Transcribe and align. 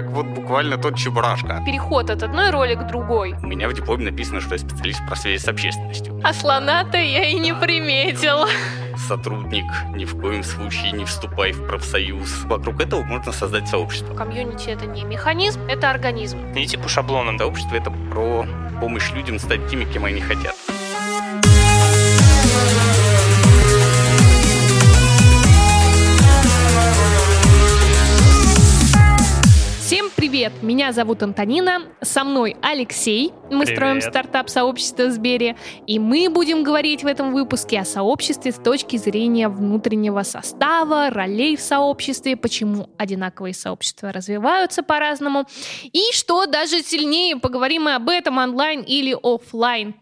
как 0.00 0.10
вот 0.10 0.26
буквально 0.26 0.76
тот 0.76 0.96
Чебурашка. 0.96 1.62
Переход 1.64 2.10
от 2.10 2.22
одной 2.22 2.50
роли 2.50 2.74
к 2.74 2.86
другой. 2.86 3.34
У 3.42 3.46
меня 3.46 3.66
в 3.66 3.72
дипломе 3.72 4.10
написано, 4.10 4.42
что 4.42 4.54
я 4.54 4.58
специалист 4.58 5.00
по 5.08 5.16
связи 5.16 5.42
с 5.42 5.48
общественностью. 5.48 6.20
А 6.22 6.34
слона-то 6.34 6.98
я 6.98 7.24
и 7.24 7.38
не 7.38 7.54
приметил. 7.54 8.46
Сотрудник, 9.08 9.64
ни 9.94 10.04
в 10.04 10.20
коем 10.20 10.44
случае 10.44 10.92
не 10.92 11.06
вступай 11.06 11.52
в 11.52 11.66
профсоюз. 11.66 12.44
Вокруг 12.44 12.82
этого 12.82 13.04
можно 13.04 13.32
создать 13.32 13.68
сообщество. 13.68 14.14
Комьюнити 14.14 14.68
это 14.68 14.84
не 14.84 15.04
механизм, 15.04 15.60
это 15.66 15.90
организм. 15.90 16.52
Не 16.52 16.66
типа 16.66 16.88
шаблоном. 16.88 17.38
Сообщество 17.38 17.76
это 17.76 17.90
про 17.90 18.46
помощь 18.80 19.10
людям 19.12 19.38
стать 19.38 19.66
теми, 19.68 19.84
кем 19.84 20.04
они 20.04 20.20
хотят. 20.20 20.54
Привет! 30.36 30.52
Меня 30.60 30.92
зовут 30.92 31.22
Антонина, 31.22 31.80
со 32.02 32.22
мной 32.22 32.58
Алексей. 32.60 33.32
Мы 33.50 33.64
Привет. 33.64 33.68
строим 33.68 34.00
стартап-сообщество 34.02 35.04
в 35.04 35.12
Сбере, 35.12 35.56
и 35.86 35.98
мы 35.98 36.28
будем 36.28 36.62
говорить 36.62 37.02
в 37.02 37.06
этом 37.06 37.32
выпуске 37.32 37.80
о 37.80 37.86
сообществе 37.86 38.52
с 38.52 38.56
точки 38.56 38.98
зрения 38.98 39.48
внутреннего 39.48 40.24
состава, 40.24 41.08
ролей 41.08 41.56
в 41.56 41.62
сообществе, 41.62 42.36
почему 42.36 42.90
одинаковые 42.98 43.54
сообщества 43.54 44.12
развиваются 44.12 44.82
по-разному, 44.82 45.46
и 45.84 46.02
что 46.12 46.44
даже 46.44 46.82
сильнее, 46.82 47.36
поговорим 47.38 47.84
мы 47.84 47.94
об 47.94 48.10
этом 48.10 48.36
онлайн 48.36 48.82
или 48.82 49.16
офлайн. 49.22 49.94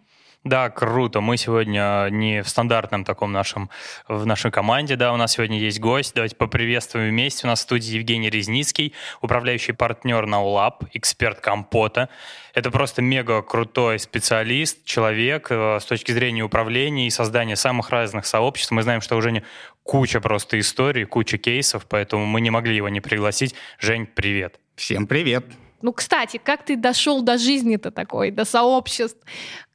Да, 0.44 0.68
круто. 0.68 1.22
Мы 1.22 1.38
сегодня 1.38 2.08
не 2.10 2.42
в 2.42 2.48
стандартном 2.50 3.06
таком 3.06 3.32
нашем, 3.32 3.70
в 4.08 4.26
нашей 4.26 4.50
команде, 4.50 4.94
да, 4.94 5.14
у 5.14 5.16
нас 5.16 5.32
сегодня 5.32 5.58
есть 5.58 5.80
гость. 5.80 6.14
Давайте 6.14 6.36
поприветствуем 6.36 7.08
вместе. 7.08 7.46
У 7.46 7.48
нас 7.48 7.60
в 7.60 7.62
студии 7.62 7.94
Евгений 7.94 8.28
Резницкий, 8.28 8.92
управляющий 9.22 9.72
партнер 9.72 10.26
NowLab, 10.26 10.88
эксперт 10.92 11.40
Компота. 11.40 12.10
Это 12.52 12.70
просто 12.70 13.00
мега 13.00 13.40
крутой 13.40 13.98
специалист, 13.98 14.84
человек 14.84 15.46
э, 15.48 15.78
с 15.80 15.86
точки 15.86 16.12
зрения 16.12 16.42
управления 16.42 17.06
и 17.06 17.10
создания 17.10 17.56
самых 17.56 17.88
разных 17.88 18.26
сообществ. 18.26 18.70
Мы 18.70 18.82
знаем, 18.82 19.00
что 19.00 19.16
у 19.16 19.22
Жени 19.22 19.44
куча 19.82 20.20
просто 20.20 20.60
историй, 20.60 21.06
куча 21.06 21.38
кейсов, 21.38 21.86
поэтому 21.88 22.26
мы 22.26 22.42
не 22.42 22.50
могли 22.50 22.76
его 22.76 22.90
не 22.90 23.00
пригласить. 23.00 23.54
Жень, 23.78 24.06
привет. 24.06 24.60
Всем 24.76 25.06
привет! 25.06 25.46
Ну, 25.80 25.92
кстати, 25.92 26.40
как 26.42 26.64
ты 26.64 26.76
дошел 26.76 27.22
до 27.22 27.36
жизни-то 27.38 27.90
такой, 27.90 28.30
до 28.30 28.44
сообществ? 28.44 29.18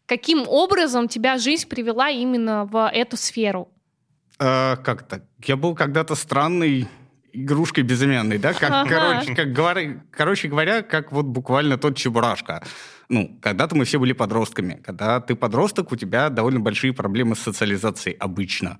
Каким 0.09 0.47
образом 0.47 1.07
тебя 1.07 1.37
жизнь 1.37 1.69
привела 1.69 2.09
именно 2.09 2.65
в 2.65 2.89
эту 2.89 3.15
сферу? 3.15 3.67
Э, 4.39 4.75
как 4.83 5.07
так? 5.07 5.21
Я 5.45 5.55
был 5.55 5.75
когда-то 5.75 6.15
странной 6.15 6.87
игрушкой 7.31 7.83
безымянной, 7.83 8.39
да? 8.39 8.53
Как, 8.53 8.71
Ага. 8.71 8.89
короче, 8.89 9.35
как 9.35 9.53
говоря, 9.53 10.01
короче 10.09 10.47
говоря, 10.47 10.81
как 10.81 11.11
вот 11.11 11.27
буквально 11.27 11.77
тот 11.77 11.95
Чебурашка. 11.95 12.63
Ну, 13.07 13.37
когда-то 13.39 13.75
мы 13.75 13.85
все 13.85 13.99
были 13.99 14.13
подростками. 14.13 14.81
Когда 14.83 15.21
ты 15.21 15.35
подросток, 15.35 15.91
у 15.91 15.95
тебя 15.95 16.29
довольно 16.29 16.59
большие 16.59 16.91
проблемы 16.91 17.35
с 17.35 17.39
социализацией 17.41 18.17
обычно. 18.17 18.79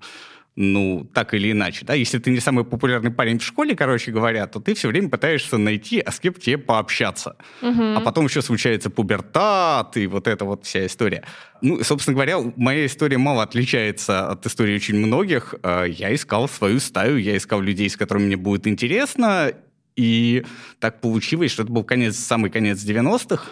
Ну, 0.62 1.08
так 1.14 1.32
или 1.32 1.52
иначе, 1.52 1.86
да, 1.86 1.94
если 1.94 2.18
ты 2.18 2.30
не 2.30 2.38
самый 2.38 2.66
популярный 2.66 3.10
парень 3.10 3.38
в 3.38 3.42
школе, 3.42 3.74
короче 3.74 4.12
говоря, 4.12 4.46
то 4.46 4.60
ты 4.60 4.74
все 4.74 4.88
время 4.88 5.08
пытаешься 5.08 5.56
найти, 5.56 6.00
а 6.00 6.12
с 6.12 6.20
кем 6.20 6.34
тебе 6.34 6.58
пообщаться. 6.58 7.36
Мгм. 7.62 7.96
А 7.96 8.00
потом 8.02 8.26
еще 8.26 8.42
случается 8.42 8.90
пубертат 8.90 9.96
и 9.96 10.06
вот 10.06 10.28
эта 10.28 10.44
вот 10.44 10.66
вся 10.66 10.84
история. 10.84 11.24
Ну, 11.62 11.82
собственно 11.82 12.14
говоря, 12.14 12.40
моя 12.56 12.84
история 12.84 13.16
мало 13.16 13.42
отличается 13.42 14.28
от 14.28 14.44
истории 14.44 14.74
очень 14.76 14.96
многих. 14.96 15.54
Э, 15.62 15.86
Я 15.88 16.14
искал 16.14 16.46
свою 16.46 16.78
стаю, 16.78 17.16
я 17.16 17.38
искал 17.38 17.62
людей, 17.62 17.88
с 17.88 17.96
которыми 17.96 18.26
мне 18.26 18.36
будет 18.36 18.66
интересно, 18.66 19.54
и 19.96 20.44
так 20.78 21.00
получилось, 21.00 21.52
что 21.52 21.62
это 21.62 21.72
был 21.72 21.84
конец, 21.84 22.16
самый 22.16 22.50
конец 22.50 22.84
90-х. 22.84 23.48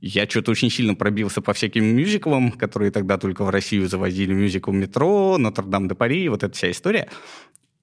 Я 0.00 0.28
что-то 0.28 0.50
очень 0.50 0.70
сильно 0.70 0.94
пробился 0.94 1.40
по 1.40 1.52
всяким 1.52 1.84
мюзиклам, 1.84 2.52
которые 2.52 2.90
тогда 2.90 3.16
только 3.16 3.44
в 3.44 3.50
Россию 3.50 3.88
завозили. 3.88 4.32
Мюзикл 4.34 4.70
«Метро», 4.70 5.38
«Нотр-Дам-де-Пари», 5.38 6.28
вот 6.28 6.42
эта 6.42 6.54
вся 6.54 6.70
история. 6.70 7.08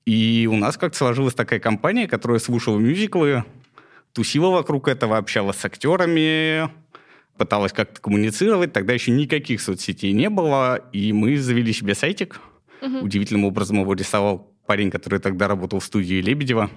И 0.06 0.48
у 0.52 0.56
нас 0.56 0.78
как-то 0.78 0.98
сложилась 0.98 1.34
такая 1.34 1.60
компания, 1.60 2.08
которая 2.08 2.40
слушала 2.40 2.78
мюзиклы, 2.78 3.46
тусила 4.12 4.50
вокруг 4.50 4.88
этого, 4.88 5.18
общалась 5.18 5.58
с 5.58 5.66
актерами, 5.66 6.70
пыталась 7.38 7.74
как-то 7.74 8.00
коммуницировать. 8.00 8.74
Тогда 8.74 8.94
еще 8.94 9.12
никаких 9.12 9.62
соцсетей 9.62 10.12
не 10.12 10.30
было, 10.30 10.78
и 10.92 11.14
мы 11.14 11.38
завели 11.38 11.74
себе 11.74 11.96
сайтик. 11.96 12.40
Мгм. 12.82 13.04
Удивительным 13.04 13.46
образом 13.46 13.80
его 13.80 13.94
рисовал 13.94 14.54
парень, 14.68 14.92
который 14.92 15.20
тогда 15.20 15.48
работал 15.48 15.80
в 15.80 15.86
студии 15.86 16.22
Лебедева. 16.22 16.70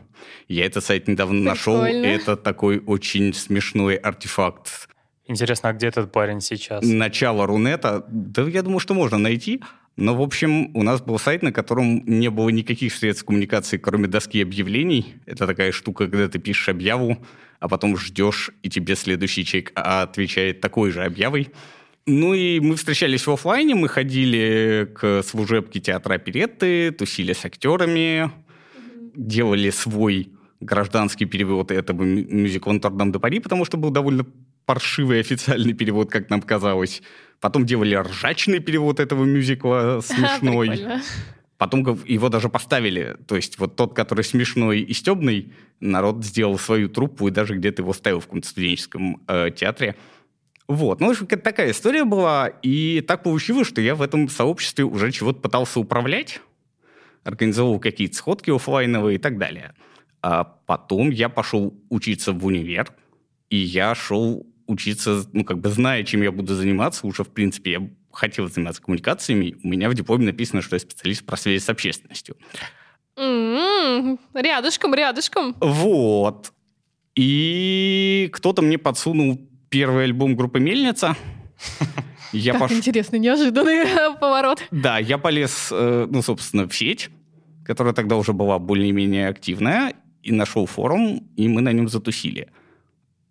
Я 0.48 0.64
этот 0.64 0.84
сайт 0.84 1.08
недавно 1.08 1.40
нашел. 1.40 1.82
Прикольно. 1.82 2.06
Это 2.06 2.36
такой 2.36 2.78
очень 2.78 3.34
смешной 3.34 3.96
артефакт 3.96 4.88
Интересно, 5.28 5.70
а 5.70 5.72
где 5.72 5.88
этот 5.88 6.12
парень 6.12 6.40
сейчас? 6.40 6.84
начало 6.84 7.46
Рунета. 7.46 8.04
Да, 8.08 8.42
я 8.42 8.62
думаю, 8.62 8.80
что 8.80 8.94
можно 8.94 9.18
найти. 9.18 9.60
Но, 9.96 10.14
в 10.14 10.20
общем, 10.20 10.76
у 10.76 10.82
нас 10.82 11.00
был 11.00 11.18
сайт, 11.18 11.42
на 11.42 11.52
котором 11.52 12.04
не 12.04 12.28
было 12.28 12.50
никаких 12.50 12.94
средств 12.94 13.24
коммуникации, 13.24 13.78
кроме 13.78 14.08
доски 14.08 14.42
объявлений. 14.42 15.14
Это 15.24 15.46
такая 15.46 15.72
штука, 15.72 16.06
когда 16.06 16.28
ты 16.28 16.38
пишешь 16.38 16.68
объяву, 16.68 17.18
а 17.60 17.68
потом 17.68 17.96
ждешь, 17.96 18.50
и 18.62 18.68
тебе 18.68 18.94
следующий 18.94 19.44
человек 19.44 19.72
а, 19.74 20.02
отвечает 20.02 20.60
такой 20.60 20.90
же 20.90 21.02
объявой. 21.02 21.48
Ну 22.04 22.34
и 22.34 22.60
мы 22.60 22.76
встречались 22.76 23.26
в 23.26 23.32
офлайне, 23.32 23.74
мы 23.74 23.88
ходили 23.88 24.88
к 24.94 25.22
служебке 25.22 25.80
театра 25.80 26.14
оперетты, 26.14 26.92
тусили 26.92 27.32
с 27.32 27.44
актерами, 27.44 28.30
делали 29.16 29.70
свой 29.70 30.30
гражданский 30.60 31.24
перевод 31.24 31.70
этого 31.70 32.02
мю- 32.02 32.26
мюзикла 32.28 32.72
«Нотр-Дам 32.72 33.12
де 33.12 33.18
Пари», 33.18 33.40
потому 33.40 33.64
что 33.64 33.76
был 33.76 33.90
довольно 33.90 34.26
паршивый 34.66 35.20
официальный 35.20 35.72
перевод, 35.72 36.10
как 36.10 36.28
нам 36.28 36.42
казалось. 36.42 37.02
Потом 37.40 37.64
делали 37.64 37.94
ржачный 37.94 38.58
перевод 38.58 39.00
этого 39.00 39.24
мюзикла 39.24 40.00
смешной. 40.04 40.68
Прикольно. 40.68 41.02
Потом 41.58 41.98
его 42.04 42.28
даже 42.28 42.50
поставили. 42.50 43.16
То 43.26 43.36
есть 43.36 43.58
вот 43.58 43.76
тот, 43.76 43.94
который 43.94 44.24
смешной 44.24 44.80
и 44.80 44.92
стебный, 44.92 45.52
народ 45.80 46.22
сделал 46.22 46.58
свою 46.58 46.88
труппу 46.88 47.28
и 47.28 47.30
даже 47.30 47.56
где-то 47.56 47.82
его 47.82 47.94
ставил 47.94 48.20
в 48.20 48.24
каком-то 48.24 48.48
студенческом 48.48 49.22
э, 49.26 49.50
театре. 49.56 49.96
Вот. 50.68 51.00
Ну, 51.00 51.06
в 51.06 51.10
общем, 51.10 51.26
такая 51.26 51.70
история 51.70 52.04
была. 52.04 52.48
И 52.62 53.00
так 53.06 53.22
получилось, 53.22 53.68
что 53.68 53.80
я 53.80 53.94
в 53.94 54.02
этом 54.02 54.28
сообществе 54.28 54.84
уже 54.84 55.12
чего-то 55.12 55.40
пытался 55.40 55.80
управлять. 55.80 56.40
Организовал 57.24 57.78
какие-то 57.78 58.16
сходки 58.16 58.50
оффлайновые 58.50 59.16
и 59.16 59.18
так 59.18 59.38
далее. 59.38 59.74
А 60.20 60.44
потом 60.44 61.10
я 61.10 61.28
пошел 61.28 61.74
учиться 61.88 62.32
в 62.32 62.44
универ. 62.44 62.92
И 63.48 63.56
я 63.56 63.94
шел 63.94 64.46
учиться, 64.66 65.24
ну, 65.32 65.44
как 65.44 65.58
бы 65.60 65.68
зная, 65.70 66.02
чем 66.04 66.22
я 66.22 66.32
буду 66.32 66.54
заниматься. 66.54 67.06
Уже, 67.06 67.24
в 67.24 67.28
принципе, 67.28 67.70
я 67.72 67.90
хотел 68.12 68.48
заниматься 68.48 68.82
коммуникациями. 68.82 69.56
У 69.62 69.68
меня 69.68 69.88
в 69.90 69.94
дипломе 69.94 70.26
написано, 70.26 70.62
что 70.62 70.76
я 70.76 70.80
специалист 70.80 71.24
по 71.24 71.36
связи 71.36 71.62
с 71.62 71.68
общественностью. 71.68 72.36
М, 73.16 74.18
Рядышком, 74.34 74.94
рядышком. 74.94 75.54
Вот. 75.60 76.52
И 77.14 78.28
кто-то 78.32 78.62
мне 78.62 78.78
подсунул 78.78 79.40
первый 79.70 80.04
альбом 80.04 80.36
группы 80.36 80.60
«Мельница». 80.60 81.16
Я 82.32 82.52
Как 82.52 82.62
пош- 82.62 82.72
интересный, 82.76 83.18
неожиданный 83.18 83.86
поворот. 84.20 84.62
Да, 84.70 84.98
я 84.98 85.16
полез, 85.16 85.68
э, 85.70 86.06
ну, 86.10 86.20
собственно, 86.22 86.68
в 86.68 86.74
сеть, 86.76 87.08
которая 87.64 87.94
тогда 87.94 88.16
уже 88.16 88.32
была 88.32 88.58
более-менее 88.58 89.28
активная, 89.28 89.94
и 90.22 90.32
нашел 90.32 90.66
форум, 90.66 91.26
и 91.36 91.48
мы 91.48 91.62
на 91.62 91.72
нем 91.72 91.88
затусили. 91.88 92.48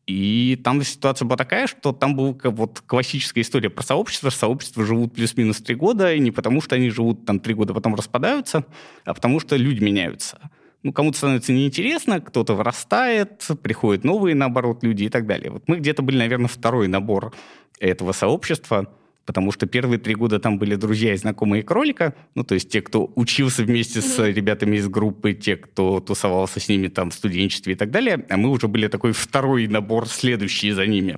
И 0.07 0.59
там 0.63 0.83
ситуация 0.83 1.25
была 1.25 1.35
такая, 1.35 1.65
что 1.65 1.91
там 1.91 2.15
была 2.15 2.35
вот 2.43 2.83
классическая 2.85 3.41
история 3.41 3.69
про 3.69 3.83
сообщество. 3.83 4.29
Сообщества 4.29 4.85
живут 4.85 5.13
плюс-минус 5.13 5.57
три 5.57 5.75
года, 5.75 6.13
и 6.13 6.19
не 6.19 6.31
потому, 6.31 6.61
что 6.61 6.75
они 6.75 6.89
живут 6.89 7.25
там 7.25 7.39
три 7.39 7.55
года, 7.55 7.73
потом 7.73 7.95
распадаются, 7.95 8.65
а 9.03 9.13
потому 9.13 9.39
что 9.39 9.55
люди 9.55 9.83
меняются. 9.83 10.51
Ну, 10.83 10.93
кому-то 10.93 11.17
становится 11.17 11.51
неинтересно, 11.51 12.21
кто-то 12.21 12.53
вырастает, 12.53 13.47
приходят 13.63 14.03
новые, 14.03 14.35
наоборот, 14.35 14.83
люди 14.83 15.05
и 15.05 15.09
так 15.09 15.25
далее. 15.25 15.49
Вот 15.49 15.63
мы 15.67 15.77
где-то 15.77 16.03
были, 16.03 16.17
наверное, 16.17 16.47
второй 16.47 16.87
набор 16.87 17.33
этого 17.79 18.11
сообщества, 18.11 18.93
потому 19.25 19.51
что 19.51 19.65
первые 19.65 19.99
три 19.99 20.15
года 20.15 20.39
там 20.39 20.57
были 20.57 20.75
друзья 20.75 21.13
и 21.13 21.17
знакомые 21.17 21.63
кролика, 21.63 22.13
ну, 22.35 22.43
то 22.43 22.53
есть 22.53 22.69
те, 22.69 22.81
кто 22.81 23.11
учился 23.15 23.63
вместе 23.63 24.01
с 24.01 24.23
ребятами 24.23 24.77
из 24.77 24.87
группы, 24.87 25.33
те, 25.33 25.57
кто 25.57 25.99
тусовался 25.99 26.59
с 26.59 26.69
ними 26.69 26.87
там 26.87 27.09
в 27.09 27.13
студенчестве 27.13 27.73
и 27.73 27.75
так 27.75 27.91
далее, 27.91 28.25
а 28.29 28.37
мы 28.37 28.49
уже 28.49 28.67
были 28.67 28.87
такой 28.87 29.11
второй 29.11 29.67
набор, 29.67 30.07
следующий 30.07 30.71
за 30.71 30.85
ними. 30.85 31.17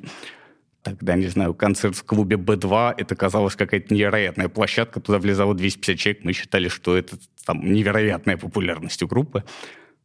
Тогда, 0.83 1.15
не 1.15 1.27
знаю, 1.27 1.53
концерт 1.53 1.97
в 1.97 2.03
клубе 2.05 2.37
Б2, 2.37 2.95
это 2.97 3.15
казалось 3.15 3.55
какая-то 3.55 3.93
невероятная 3.93 4.47
площадка, 4.47 5.01
туда 5.01 5.19
влезало 5.19 5.53
250 5.53 5.97
человек, 5.97 6.23
мы 6.23 6.31
считали, 6.31 6.69
что 6.69 6.95
это 6.95 7.17
там 7.45 7.73
невероятная 7.73 8.37
популярность 8.37 9.03
у 9.03 9.07
группы. 9.07 9.43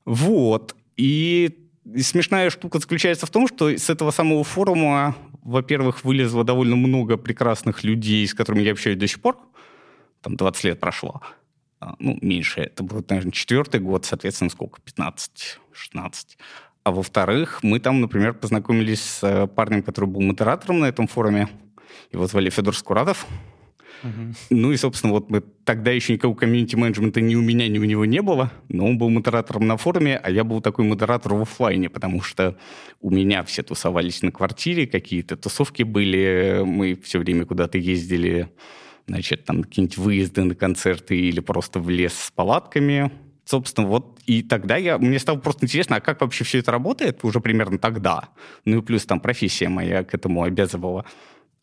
Вот. 0.04 0.74
И 0.96 1.58
и 1.84 2.02
смешная 2.02 2.50
штука 2.50 2.78
заключается 2.78 3.26
в 3.26 3.30
том, 3.30 3.48
что 3.48 3.68
с 3.68 3.90
этого 3.90 4.12
самого 4.12 4.44
форума, 4.44 5.16
во-первых, 5.42 6.04
вылезло 6.04 6.44
довольно 6.44 6.76
много 6.76 7.16
прекрасных 7.16 7.84
людей, 7.84 8.26
с 8.26 8.34
которыми 8.34 8.62
я 8.62 8.72
общаюсь 8.72 8.98
до 8.98 9.06
сих 9.06 9.20
пор. 9.20 9.38
Там 10.20 10.36
20 10.36 10.64
лет 10.64 10.80
прошло. 10.80 11.20
А, 11.80 11.94
Ну, 11.98 12.16
меньше. 12.22 12.60
Это 12.60 12.82
был, 12.82 13.04
наверное, 13.08 13.32
четвертый 13.32 13.80
год, 13.80 14.04
соответственно, 14.04 14.50
сколько? 14.50 14.80
15, 14.80 15.58
16. 15.72 16.38
А 16.84 16.90
во-вторых, 16.90 17.62
мы 17.62 17.80
там, 17.80 18.00
например, 18.00 18.34
познакомились 18.34 19.02
с 19.02 19.22
э, 19.22 19.46
парнем, 19.46 19.82
который 19.82 20.06
был 20.06 20.20
модератором 20.20 20.80
на 20.80 20.86
этом 20.86 21.06
форуме. 21.06 21.48
Его 22.12 22.26
звали 22.26 22.50
Федор 22.50 22.76
Скуратов. 22.76 23.26
Ну 24.50 24.72
и, 24.72 24.76
собственно, 24.76 25.12
вот 25.12 25.30
мы 25.30 25.42
тогда 25.64 25.90
еще 25.90 26.12
никакого 26.12 26.36
комьюнити-менеджмента 26.36 27.20
ни 27.20 27.34
у 27.34 27.40
меня, 27.40 27.68
ни 27.68 27.78
у 27.78 27.84
него 27.84 28.04
не 28.04 28.20
было, 28.22 28.52
но 28.68 28.86
он 28.86 28.98
был 28.98 29.10
модератором 29.10 29.66
на 29.66 29.76
форуме, 29.76 30.16
а 30.16 30.30
я 30.30 30.44
был 30.44 30.60
такой 30.60 30.84
модератор 30.84 31.34
в 31.34 31.42
офлайне, 31.42 31.88
потому 31.88 32.22
что 32.22 32.56
у 33.00 33.10
меня 33.10 33.44
все 33.44 33.62
тусовались 33.62 34.22
на 34.22 34.32
квартире, 34.32 34.86
какие-то 34.86 35.36
тусовки 35.36 35.82
были, 35.82 36.62
мы 36.64 36.94
все 36.96 37.18
время 37.18 37.44
куда-то 37.44 37.78
ездили, 37.78 38.48
значит, 39.06 39.44
там 39.44 39.62
какие-нибудь 39.62 39.98
выезды 39.98 40.44
на 40.44 40.54
концерты 40.54 41.16
или 41.16 41.40
просто 41.40 41.80
в 41.80 41.88
лес 41.90 42.14
с 42.14 42.30
палатками. 42.30 43.10
Собственно, 43.44 43.88
вот 43.88 44.20
и 44.26 44.42
тогда 44.42 44.76
я, 44.76 44.98
мне 44.98 45.18
стало 45.18 45.38
просто 45.38 45.66
интересно, 45.66 45.96
а 45.96 46.00
как 46.00 46.20
вообще 46.20 46.44
все 46.44 46.58
это 46.58 46.70
работает 46.70 47.24
уже 47.24 47.40
примерно 47.40 47.78
тогда. 47.78 48.28
Ну 48.64 48.78
и 48.78 48.82
плюс 48.82 49.04
там 49.04 49.20
профессия 49.20 49.68
моя 49.68 50.04
к 50.04 50.14
этому 50.14 50.44
обязывала. 50.44 51.04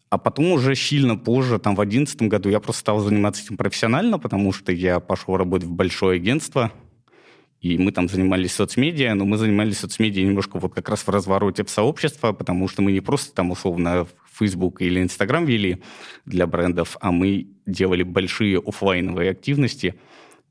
А 0.09 0.17
потом 0.17 0.51
уже 0.53 0.75
сильно 0.75 1.15
позже, 1.15 1.59
там 1.59 1.75
в 1.75 1.81
одиннадцатом 1.81 2.29
году, 2.29 2.49
я 2.49 2.59
просто 2.59 2.79
стал 2.79 2.99
заниматься 2.99 3.43
этим 3.43 3.57
профессионально, 3.57 4.17
потому 4.17 4.51
что 4.51 4.71
я 4.71 4.99
пошел 4.99 5.37
работать 5.37 5.67
в 5.67 5.71
большое 5.71 6.17
агентство, 6.17 6.71
и 7.61 7.77
мы 7.77 7.91
там 7.91 8.07
занимались 8.07 8.53
соцмедиа, 8.53 9.13
но 9.13 9.25
мы 9.25 9.37
занимались 9.37 9.79
соцмедиа 9.79 10.25
немножко 10.25 10.57
вот 10.57 10.73
как 10.73 10.89
раз 10.89 11.01
в 11.01 11.09
развороте 11.09 11.63
сообщества, 11.67 12.31
потому 12.31 12.67
что 12.67 12.81
мы 12.81 12.91
не 12.91 13.01
просто 13.01 13.35
там 13.35 13.51
условно 13.51 14.07
Facebook 14.33 14.81
или 14.81 15.01
Instagram 15.01 15.45
вели 15.45 15.83
для 16.25 16.47
брендов, 16.47 16.97
а 17.01 17.11
мы 17.11 17.47
делали 17.65 18.03
большие 18.03 18.59
офлайновые 18.59 19.31
активности, 19.31 19.99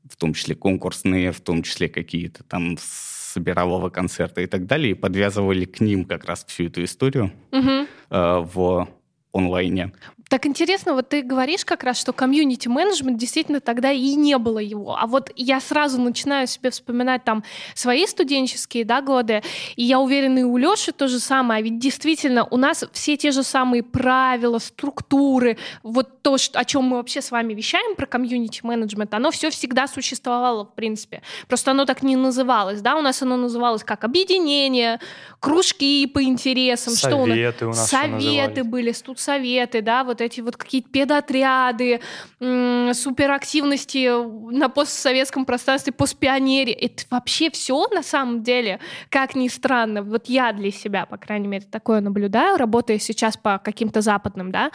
в 0.09 0.15
том 0.15 0.33
числе 0.33 0.55
конкурсные, 0.55 1.31
в 1.31 1.41
том 1.41 1.63
числе 1.63 1.89
какие-то 1.89 2.43
там 2.43 2.77
собиралого 2.79 3.89
концерта 3.89 4.41
и 4.41 4.45
так 4.45 4.67
далее, 4.67 4.91
и 4.91 4.95
подвязывали 4.95 5.65
к 5.65 5.81
ним 5.81 6.05
как 6.05 6.25
раз 6.25 6.45
всю 6.45 6.65
эту 6.65 6.83
историю 6.83 7.31
угу. 7.51 7.87
э, 8.09 8.45
в 8.53 8.87
онлайне. 9.31 9.91
Так 10.29 10.45
интересно, 10.45 10.93
вот 10.93 11.09
ты 11.09 11.23
говоришь 11.23 11.65
как 11.65 11.83
раз, 11.83 11.99
что 11.99 12.13
комьюнити-менеджмент 12.13 13.17
действительно 13.17 13.59
тогда 13.61 13.91
и 13.91 14.13
не 14.13 14.37
было 14.37 14.59
его. 14.59 14.95
А 14.95 15.07
вот 15.07 15.31
я 15.35 15.59
сразу 15.59 15.99
начинаю 15.99 16.45
себе 16.45 16.69
вспоминать 16.69 17.23
там 17.23 17.43
свои 17.73 18.05
студенческие 18.05 18.85
да, 18.85 19.01
годы, 19.01 19.41
и 19.75 19.83
я 19.83 19.99
уверена, 19.99 20.39
и 20.39 20.43
у 20.43 20.55
Лёши 20.57 20.91
то 20.91 21.07
же 21.07 21.19
самое. 21.19 21.59
А 21.59 21.63
ведь 21.63 21.79
действительно 21.79 22.45
у 22.45 22.57
нас 22.57 22.85
все 22.93 23.17
те 23.17 23.31
же 23.31 23.41
самые 23.41 23.81
правила, 23.81 24.59
структуры, 24.59 25.57
вот 25.81 26.21
то, 26.21 26.37
о 26.53 26.65
чем 26.65 26.83
мы 26.83 26.97
вообще 26.97 27.23
с 27.23 27.31
вами 27.31 27.55
вещаем 27.55 27.95
про 27.95 28.05
комьюнити-менеджмент, 28.05 29.11
оно 29.15 29.31
все 29.31 29.49
всегда 29.49 29.87
существовало, 29.87 30.65
в 30.65 30.75
принципе. 30.75 31.23
Просто 31.47 31.71
оно 31.71 31.85
так 31.85 32.03
не 32.03 32.15
называлось, 32.15 32.81
да, 32.81 32.95
у 32.97 33.01
нас 33.01 33.23
оно 33.23 33.35
называлось 33.35 33.83
как 33.83 34.03
объединение, 34.03 34.99
кружки 35.39 36.05
по 36.05 36.21
интересам. 36.21 36.93
Советы 36.93 37.55
что 37.55 37.65
у 37.65 37.69
нас, 37.69 37.73
у 37.77 37.79
нас 37.79 37.89
Советы 37.89 38.63
были, 38.63 38.91
студсоветы, 38.91 39.81
да, 39.81 40.03
вот 40.03 40.18
вот 40.19 40.25
эти 40.25 40.41
вот 40.41 40.57
какие-то 40.57 40.89
педотряды, 40.89 42.01
суперактивности 42.39 44.09
на 44.53 44.69
постсоветском 44.69 45.45
пространстве, 45.45 45.93
постпионере. 45.93 46.73
Это 46.73 47.03
вообще 47.09 47.49
все 47.49 47.87
на 47.87 48.03
самом 48.03 48.43
деле, 48.43 48.79
как 49.09 49.35
ни 49.35 49.47
странно. 49.47 50.03
Вот 50.03 50.27
я 50.27 50.51
для 50.53 50.71
себя, 50.71 51.05
по 51.05 51.17
крайней 51.17 51.47
мере, 51.47 51.65
такое 51.69 52.01
наблюдаю, 52.01 52.57
работая 52.57 52.99
сейчас 52.99 53.37
по 53.37 53.59
каким-то 53.59 54.01
западным 54.01 54.51
да, 54.51 54.71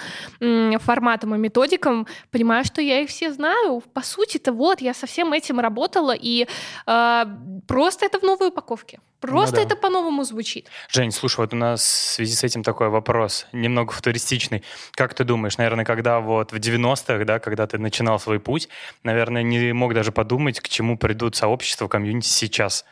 форматам 0.78 1.34
и 1.34 1.38
методикам, 1.38 2.06
понимаю, 2.30 2.64
что 2.64 2.80
я 2.80 3.00
их 3.00 3.10
все 3.10 3.32
знаю. 3.32 3.82
По 3.92 4.02
сути-то 4.02 4.52
вот, 4.52 4.80
я 4.80 4.94
со 4.94 5.06
всем 5.06 5.32
этим 5.32 5.60
работала, 5.60 6.14
и 6.14 6.46
э, 6.86 7.24
просто 7.66 8.06
это 8.06 8.18
в 8.18 8.22
новой 8.22 8.48
упаковке. 8.48 9.00
Просто 9.26 9.56
ну, 9.56 9.62
да. 9.62 9.66
это 9.66 9.76
по-новому 9.76 10.24
звучит. 10.24 10.68
Жень, 10.90 11.10
слушай, 11.10 11.40
вот 11.40 11.52
у 11.52 11.56
нас 11.56 11.82
в 11.82 12.12
связи 12.14 12.34
с 12.34 12.44
этим 12.44 12.62
такой 12.62 12.88
вопрос, 12.88 13.46
немного 13.52 13.92
футуристичный. 13.92 14.62
Как 14.92 15.14
ты 15.14 15.24
думаешь, 15.24 15.56
наверное, 15.56 15.84
когда 15.84 16.20
вот 16.20 16.52
в 16.52 16.56
90-х, 16.56 17.24
да, 17.24 17.38
когда 17.38 17.66
ты 17.66 17.78
начинал 17.78 18.18
свой 18.18 18.40
путь, 18.40 18.68
наверное, 19.02 19.42
не 19.42 19.72
мог 19.72 19.94
даже 19.94 20.12
подумать, 20.12 20.60
к 20.60 20.68
чему 20.68 20.98
придут 20.98 21.36
сообщества, 21.36 21.88
комьюнити 21.88 22.28
сейчас? 22.28 22.84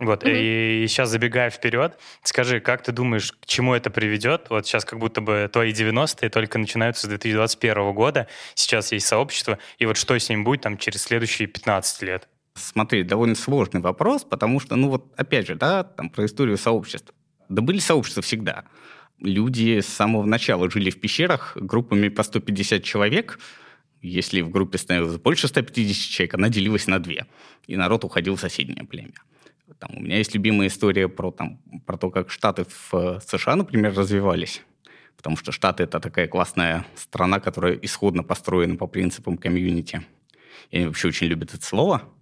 Вот, 0.00 0.24
mm-hmm. 0.24 0.80
и, 0.80 0.84
и 0.84 0.88
сейчас 0.88 1.10
забегая 1.10 1.50
вперед, 1.50 1.98
скажи, 2.22 2.60
как 2.60 2.82
ты 2.82 2.90
думаешь, 2.90 3.32
к 3.32 3.44
чему 3.44 3.74
это 3.74 3.90
приведет? 3.90 4.46
Вот 4.48 4.66
сейчас 4.66 4.86
как 4.86 4.98
будто 4.98 5.20
бы 5.20 5.48
твои 5.52 5.72
90-е 5.72 6.30
только 6.30 6.58
начинаются 6.58 7.06
с 7.06 7.08
2021 7.08 7.92
года, 7.92 8.26
сейчас 8.54 8.92
есть 8.92 9.06
сообщество, 9.06 9.58
и 9.78 9.84
вот 9.84 9.98
что 9.98 10.18
с 10.18 10.30
ним 10.30 10.42
будет 10.42 10.62
там 10.62 10.78
через 10.78 11.02
следующие 11.02 11.48
15 11.48 12.02
лет? 12.02 12.28
Смотри, 12.54 13.04
довольно 13.04 13.34
сложный 13.34 13.80
вопрос, 13.80 14.24
потому 14.24 14.60
что, 14.60 14.76
ну 14.76 14.88
вот, 14.88 15.12
опять 15.16 15.46
же, 15.46 15.54
да, 15.54 15.84
там 15.84 16.10
про 16.10 16.26
историю 16.26 16.58
сообществ. 16.58 17.12
Да 17.48 17.62
были 17.62 17.78
сообщества 17.78 18.22
всегда. 18.22 18.64
Люди 19.18 19.80
с 19.80 19.86
самого 19.86 20.24
начала 20.24 20.70
жили 20.70 20.90
в 20.90 21.00
пещерах 21.00 21.56
группами 21.56 22.08
по 22.08 22.22
150 22.22 22.82
человек. 22.82 23.38
Если 24.02 24.40
в 24.40 24.50
группе 24.50 24.78
становилось 24.78 25.18
больше 25.18 25.46
150 25.46 26.10
человек, 26.10 26.34
она 26.34 26.48
делилась 26.48 26.86
на 26.86 26.98
две. 26.98 27.26
И 27.66 27.76
народ 27.76 28.04
уходил 28.04 28.36
в 28.36 28.40
соседнее 28.40 28.84
племя. 28.84 29.12
Там, 29.78 29.90
у 29.96 30.00
меня 30.00 30.18
есть 30.18 30.34
любимая 30.34 30.68
история 30.68 31.08
про, 31.08 31.30
там, 31.30 31.58
про 31.86 31.96
то, 31.96 32.10
как 32.10 32.30
Штаты 32.30 32.64
в 32.64 32.94
э, 32.94 33.20
США, 33.26 33.56
например, 33.56 33.94
развивались. 33.94 34.62
Потому 35.16 35.36
что 35.36 35.52
Штаты— 35.52 35.82
это 35.84 36.00
такая 36.00 36.28
классная 36.28 36.84
страна, 36.96 37.40
которая 37.40 37.74
исходно 37.74 38.22
построена 38.22 38.76
по 38.76 38.86
принципам 38.86 39.38
комьюнити. 39.38 40.02
И 40.70 40.78
они 40.78 40.86
вообще 40.86 41.08
очень 41.08 41.28
любят 41.28 41.54
это 41.54 41.64
слово— 41.64 42.02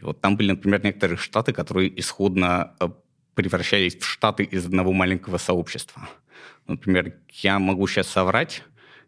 и 0.00 0.02
вот 0.02 0.20
там 0.20 0.36
были, 0.36 0.52
например, 0.52 0.82
некоторые 0.82 1.18
штаты, 1.18 1.52
которые 1.52 1.98
исходно 2.00 2.74
э, 2.80 2.88
превращались 3.34 3.96
в 3.96 4.04
штаты 4.04 4.44
из 4.44 4.64
одного 4.64 4.92
маленького 4.92 5.36
сообщества. 5.36 6.08
Например, 6.66 7.14
я 7.42 7.58
могу 7.58 7.86
сейчас 7.86 8.08
соврать, 8.08 8.62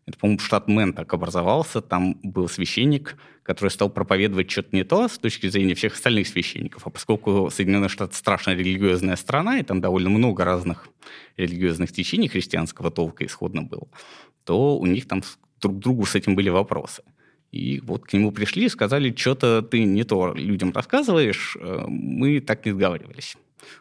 это, 0.04 0.18
по-моему, 0.18 0.40
штат 0.40 0.68
Мэн 0.68 0.92
так 0.92 1.14
образовался, 1.14 1.80
там 1.80 2.18
был 2.22 2.48
священник, 2.48 3.16
который 3.42 3.70
стал 3.70 3.88
проповедовать 3.88 4.50
что-то 4.50 4.76
не 4.76 4.84
то 4.84 5.08
с 5.08 5.16
точки 5.16 5.48
зрения 5.48 5.74
всех 5.74 5.94
остальных 5.94 6.26
священников. 6.28 6.86
А 6.86 6.90
поскольку 6.90 7.50
Соединенные 7.50 7.88
Штаты 7.88 8.14
страшно 8.14 8.50
религиозная 8.50 9.16
страна, 9.16 9.58
и 9.58 9.62
там 9.62 9.80
довольно 9.80 10.10
много 10.10 10.44
разных 10.44 10.88
религиозных 11.36 11.92
течений 11.92 12.28
христианского 12.28 12.90
толка 12.90 13.24
исходно 13.24 13.62
было, 13.62 13.88
то 14.44 14.76
у 14.76 14.86
них 14.86 15.06
там 15.06 15.22
друг 15.60 15.78
другу 15.78 16.04
с 16.04 16.16
этим 16.16 16.34
были 16.34 16.50
вопросы. 16.50 17.02
И 17.52 17.81
вот 17.81 18.06
к 18.06 18.12
нему 18.14 18.32
пришли 18.32 18.64
и 18.64 18.69
сказали, 18.70 19.14
что-то 19.14 19.60
ты 19.60 19.84
не 19.84 20.04
то 20.04 20.32
людям 20.34 20.72
рассказываешь, 20.72 21.56
э, 21.60 21.84
мы 21.87 22.40
так 22.40 22.64
не 22.64 22.72
сговаривались. 22.72 23.37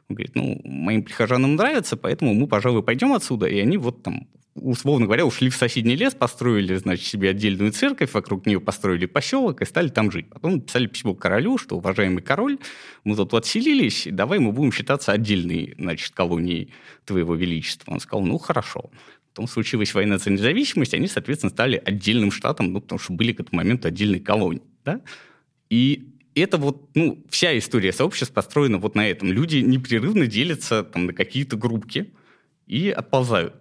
Он 0.09 0.15
говорит, 0.15 0.35
ну, 0.35 0.61
моим 0.65 1.03
прихожанам 1.03 1.55
нравится, 1.55 1.95
поэтому 1.95 2.33
мы, 2.33 2.47
пожалуй, 2.47 2.83
пойдем 2.83 3.13
отсюда. 3.13 3.47
И 3.47 3.57
они 3.59 3.77
вот 3.77 4.03
там, 4.03 4.27
условно 4.55 5.05
говоря, 5.05 5.25
ушли 5.25 5.49
в 5.49 5.55
соседний 5.55 5.95
лес, 5.95 6.13
построили, 6.13 6.75
значит, 6.75 7.05
себе 7.05 7.29
отдельную 7.29 7.71
церковь, 7.71 8.13
вокруг 8.13 8.45
нее 8.45 8.59
построили 8.59 9.05
поселок 9.05 9.61
и 9.61 9.65
стали 9.65 9.87
там 9.87 10.11
жить. 10.11 10.29
Потом 10.29 10.55
написали 10.55 10.87
письмо 10.87 11.15
королю, 11.15 11.57
что, 11.57 11.77
уважаемый 11.77 12.21
король, 12.21 12.59
мы 13.05 13.15
тут 13.15 13.33
отселились, 13.33 14.05
давай 14.11 14.39
мы 14.39 14.51
будем 14.51 14.73
считаться 14.73 15.13
отдельной, 15.13 15.75
значит, 15.77 16.13
колонией 16.13 16.73
твоего 17.05 17.35
величества. 17.35 17.93
Он 17.93 18.01
сказал, 18.01 18.25
ну, 18.25 18.37
хорошо. 18.37 18.91
Потом 19.33 19.47
случилась 19.47 19.93
война 19.93 20.17
за 20.17 20.29
независимость, 20.29 20.93
они, 20.93 21.07
соответственно, 21.07 21.51
стали 21.51 21.81
отдельным 21.83 22.31
штатом, 22.31 22.73
ну, 22.73 22.81
потому 22.81 22.99
что 22.99 23.13
были 23.13 23.31
к 23.31 23.39
этому 23.39 23.57
моменту 23.57 23.87
отдельной 23.87 24.19
колонией. 24.19 24.63
Да? 24.83 24.99
И 25.69 26.09
это 26.35 26.57
вот, 26.57 26.89
ну, 26.95 27.23
вся 27.29 27.57
история 27.57 27.93
сообщества 27.93 28.33
построена 28.35 28.77
вот 28.77 28.95
на 28.95 29.07
этом. 29.07 29.31
Люди 29.31 29.57
непрерывно 29.57 30.27
делятся 30.27 30.83
там, 30.83 31.05
на 31.05 31.13
какие-то 31.13 31.55
группки 31.55 32.11
и 32.67 32.89
отползают. 32.89 33.55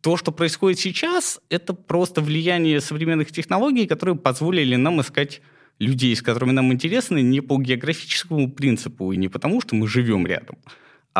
То, 0.00 0.16
что 0.16 0.30
происходит 0.30 0.78
сейчас, 0.78 1.40
это 1.50 1.74
просто 1.74 2.20
влияние 2.20 2.80
современных 2.80 3.32
технологий, 3.32 3.88
которые 3.88 4.16
позволили 4.16 4.76
нам 4.76 5.00
искать 5.00 5.42
людей, 5.80 6.14
с 6.14 6.22
которыми 6.22 6.52
нам 6.52 6.72
интересны, 6.72 7.22
не 7.22 7.40
по 7.40 7.60
географическому 7.60 8.50
принципу 8.50 9.10
и 9.12 9.16
не 9.16 9.28
потому, 9.28 9.60
что 9.60 9.74
мы 9.74 9.88
живем 9.88 10.26
рядом, 10.26 10.58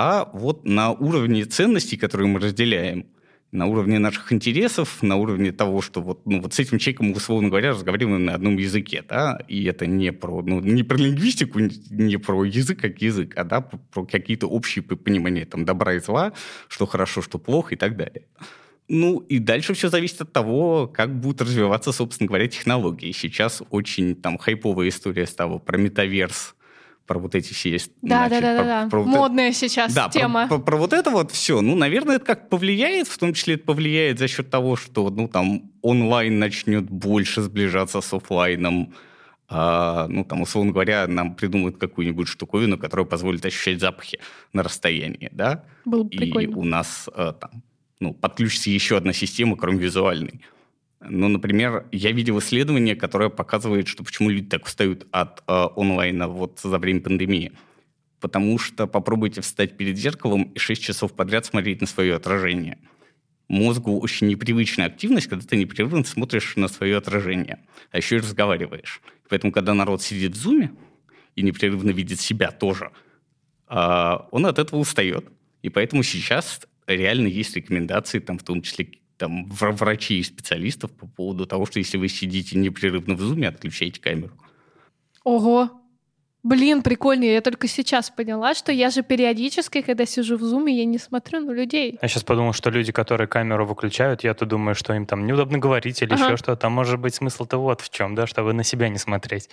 а 0.00 0.30
вот 0.32 0.64
на 0.64 0.92
уровне 0.92 1.44
ценностей, 1.44 1.96
которые 1.96 2.28
мы 2.28 2.38
разделяем, 2.38 3.06
на 3.50 3.66
уровне 3.66 3.98
наших 3.98 4.32
интересов, 4.32 5.02
на 5.02 5.16
уровне 5.16 5.50
того, 5.50 5.82
что 5.82 6.00
вот, 6.00 6.24
ну, 6.24 6.40
вот 6.40 6.54
с 6.54 6.60
этим 6.60 6.78
человеком, 6.78 7.10
условно 7.10 7.48
говоря, 7.48 7.70
разговариваем 7.70 8.24
на 8.24 8.34
одном 8.34 8.58
языке, 8.58 9.02
да, 9.08 9.40
и 9.48 9.64
это 9.64 9.86
не 9.86 10.12
про, 10.12 10.40
ну, 10.42 10.60
не 10.60 10.84
про 10.84 10.98
лингвистику, 10.98 11.58
не 11.90 12.16
про 12.16 12.44
язык 12.44 12.78
как 12.78 13.02
язык, 13.02 13.36
а 13.36 13.42
да, 13.42 13.60
про 13.60 14.06
какие-то 14.06 14.46
общие 14.46 14.84
понимания 14.84 15.46
там 15.46 15.64
добра 15.64 15.94
и 15.94 15.98
зла, 15.98 16.32
что 16.68 16.86
хорошо, 16.86 17.20
что 17.20 17.40
плохо 17.40 17.74
и 17.74 17.76
так 17.76 17.96
далее. 17.96 18.26
Ну, 18.86 19.18
и 19.18 19.40
дальше 19.40 19.74
все 19.74 19.88
зависит 19.88 20.20
от 20.20 20.32
того, 20.32 20.86
как 20.86 21.18
будут 21.18 21.40
развиваться, 21.42 21.90
собственно 21.90 22.28
говоря, 22.28 22.46
технологии. 22.46 23.10
Сейчас 23.10 23.64
очень 23.70 24.14
там 24.14 24.38
хайповая 24.38 24.90
история 24.90 25.26
стала 25.26 25.58
про 25.58 25.76
метаверс, 25.76 26.54
про 27.08 27.18
вот 27.18 27.34
эти 27.34 27.52
все 27.52 27.70
есть. 27.70 27.90
Да, 28.02 28.28
значит, 28.28 28.42
да, 28.42 28.54
да, 28.54 28.58
про, 28.58 28.64
да. 28.66 28.88
Про 28.90 29.04
Модная 29.04 29.48
вот 29.48 29.56
сейчас 29.56 29.94
да, 29.94 30.10
тема. 30.10 30.46
Про, 30.46 30.58
про, 30.58 30.64
про 30.64 30.76
вот 30.76 30.92
это 30.92 31.10
вот 31.10 31.32
все. 31.32 31.60
Ну, 31.62 31.74
наверное, 31.74 32.16
это 32.16 32.26
как 32.26 32.50
повлияет, 32.50 33.08
в 33.08 33.18
том 33.18 33.32
числе 33.32 33.54
это 33.54 33.64
повлияет 33.64 34.18
за 34.18 34.28
счет 34.28 34.50
того, 34.50 34.76
что, 34.76 35.08
ну, 35.10 35.26
там, 35.26 35.72
онлайн 35.82 36.38
начнет 36.38 36.84
больше 36.84 37.40
сближаться 37.40 38.02
с 38.02 38.12
офлайном, 38.12 38.92
а, 39.48 40.06
ну, 40.08 40.24
там, 40.24 40.42
условно 40.42 40.72
говоря, 40.72 41.06
нам 41.06 41.34
придумают 41.34 41.78
какую-нибудь 41.78 42.28
штуковину, 42.28 42.76
которая 42.76 43.06
позволит 43.06 43.44
ощущать 43.46 43.80
запахи 43.80 44.20
на 44.52 44.62
расстоянии, 44.62 45.30
да? 45.32 45.64
Было 45.86 46.02
бы 46.02 46.14
И 46.14 46.18
прикольно. 46.18 46.58
у 46.58 46.64
нас 46.64 47.08
а, 47.14 47.32
там, 47.32 47.62
ну, 48.00 48.12
подключится 48.12 48.68
еще 48.68 48.98
одна 48.98 49.14
система, 49.14 49.56
кроме 49.56 49.78
визуальной. 49.78 50.42
Ну, 51.00 51.28
например, 51.28 51.86
я 51.92 52.10
видел 52.10 52.38
исследование, 52.40 52.96
которое 52.96 53.30
показывает, 53.30 53.86
что 53.86 54.02
почему 54.02 54.30
люди 54.30 54.48
так 54.48 54.66
устают 54.66 55.06
от 55.12 55.42
э, 55.46 55.66
онлайна 55.76 56.28
вот 56.28 56.60
за 56.62 56.78
время 56.78 57.00
пандемии. 57.00 57.52
Потому 58.20 58.58
что 58.58 58.88
попробуйте 58.88 59.40
встать 59.40 59.76
перед 59.76 59.96
зеркалом 59.96 60.42
и 60.42 60.58
6 60.58 60.82
часов 60.82 61.14
подряд 61.14 61.46
смотреть 61.46 61.80
на 61.80 61.86
свое 61.86 62.16
отражение. 62.16 62.78
Мозгу 63.46 63.98
очень 64.00 64.26
непривычная 64.26 64.86
активность, 64.86 65.28
когда 65.28 65.46
ты 65.46 65.56
непрерывно 65.56 66.04
смотришь 66.04 66.56
на 66.56 66.66
свое 66.66 66.96
отражение, 66.96 67.60
а 67.92 67.98
еще 67.98 68.16
и 68.16 68.20
разговариваешь. 68.20 69.00
Поэтому, 69.28 69.52
когда 69.52 69.74
народ 69.74 70.02
сидит 70.02 70.32
в 70.32 70.36
зуме 70.36 70.72
и 71.36 71.42
непрерывно 71.42 71.90
видит 71.90 72.20
себя 72.20 72.50
тоже, 72.50 72.90
а, 73.68 74.28
он 74.32 74.46
от 74.46 74.58
этого 74.58 74.80
устает. 74.80 75.28
И 75.62 75.70
поэтому 75.70 76.02
сейчас 76.02 76.60
реально 76.86 77.28
есть 77.28 77.56
рекомендации, 77.56 78.18
там, 78.18 78.38
в 78.38 78.42
том 78.42 78.62
числе 78.62 78.88
там, 79.18 79.46
вра- 79.50 79.72
врачей 79.72 80.20
и 80.20 80.22
специалистов 80.22 80.90
по 80.92 81.06
поводу 81.06 81.44
того, 81.46 81.66
что 81.66 81.78
если 81.78 81.98
вы 81.98 82.08
сидите 82.08 82.56
непрерывно 82.58 83.14
в 83.14 83.20
зуме, 83.20 83.48
отключайте 83.48 84.00
камеру. 84.00 84.32
Ого. 85.24 85.70
Блин, 86.44 86.82
прикольно. 86.82 87.24
Я 87.24 87.40
только 87.40 87.66
сейчас 87.66 88.10
поняла, 88.10 88.54
что 88.54 88.70
я 88.72 88.90
же 88.90 89.02
периодически, 89.02 89.82
когда 89.82 90.06
сижу 90.06 90.36
в 90.36 90.42
зуме, 90.42 90.78
я 90.78 90.84
не 90.84 90.96
смотрю 90.96 91.40
на 91.40 91.50
людей. 91.50 91.98
Я 92.00 92.08
сейчас 92.08 92.22
подумал, 92.22 92.52
что 92.52 92.70
люди, 92.70 92.92
которые 92.92 93.26
камеру 93.26 93.66
выключают, 93.66 94.22
я-то 94.24 94.46
думаю, 94.46 94.74
что 94.76 94.94
им 94.94 95.04
там 95.04 95.26
неудобно 95.26 95.58
говорить 95.58 96.00
или 96.00 96.12
Ага. 96.14 96.24
еще 96.26 96.36
что-то. 96.36 96.56
Там 96.56 96.72
может 96.72 97.00
быть 97.00 97.14
смысл-то 97.14 97.58
вот 97.58 97.80
в 97.80 97.90
чем, 97.90 98.14
да, 98.14 98.26
чтобы 98.26 98.52
на 98.52 98.62
себя 98.62 98.88
не 98.88 98.98
смотреть. 98.98 99.50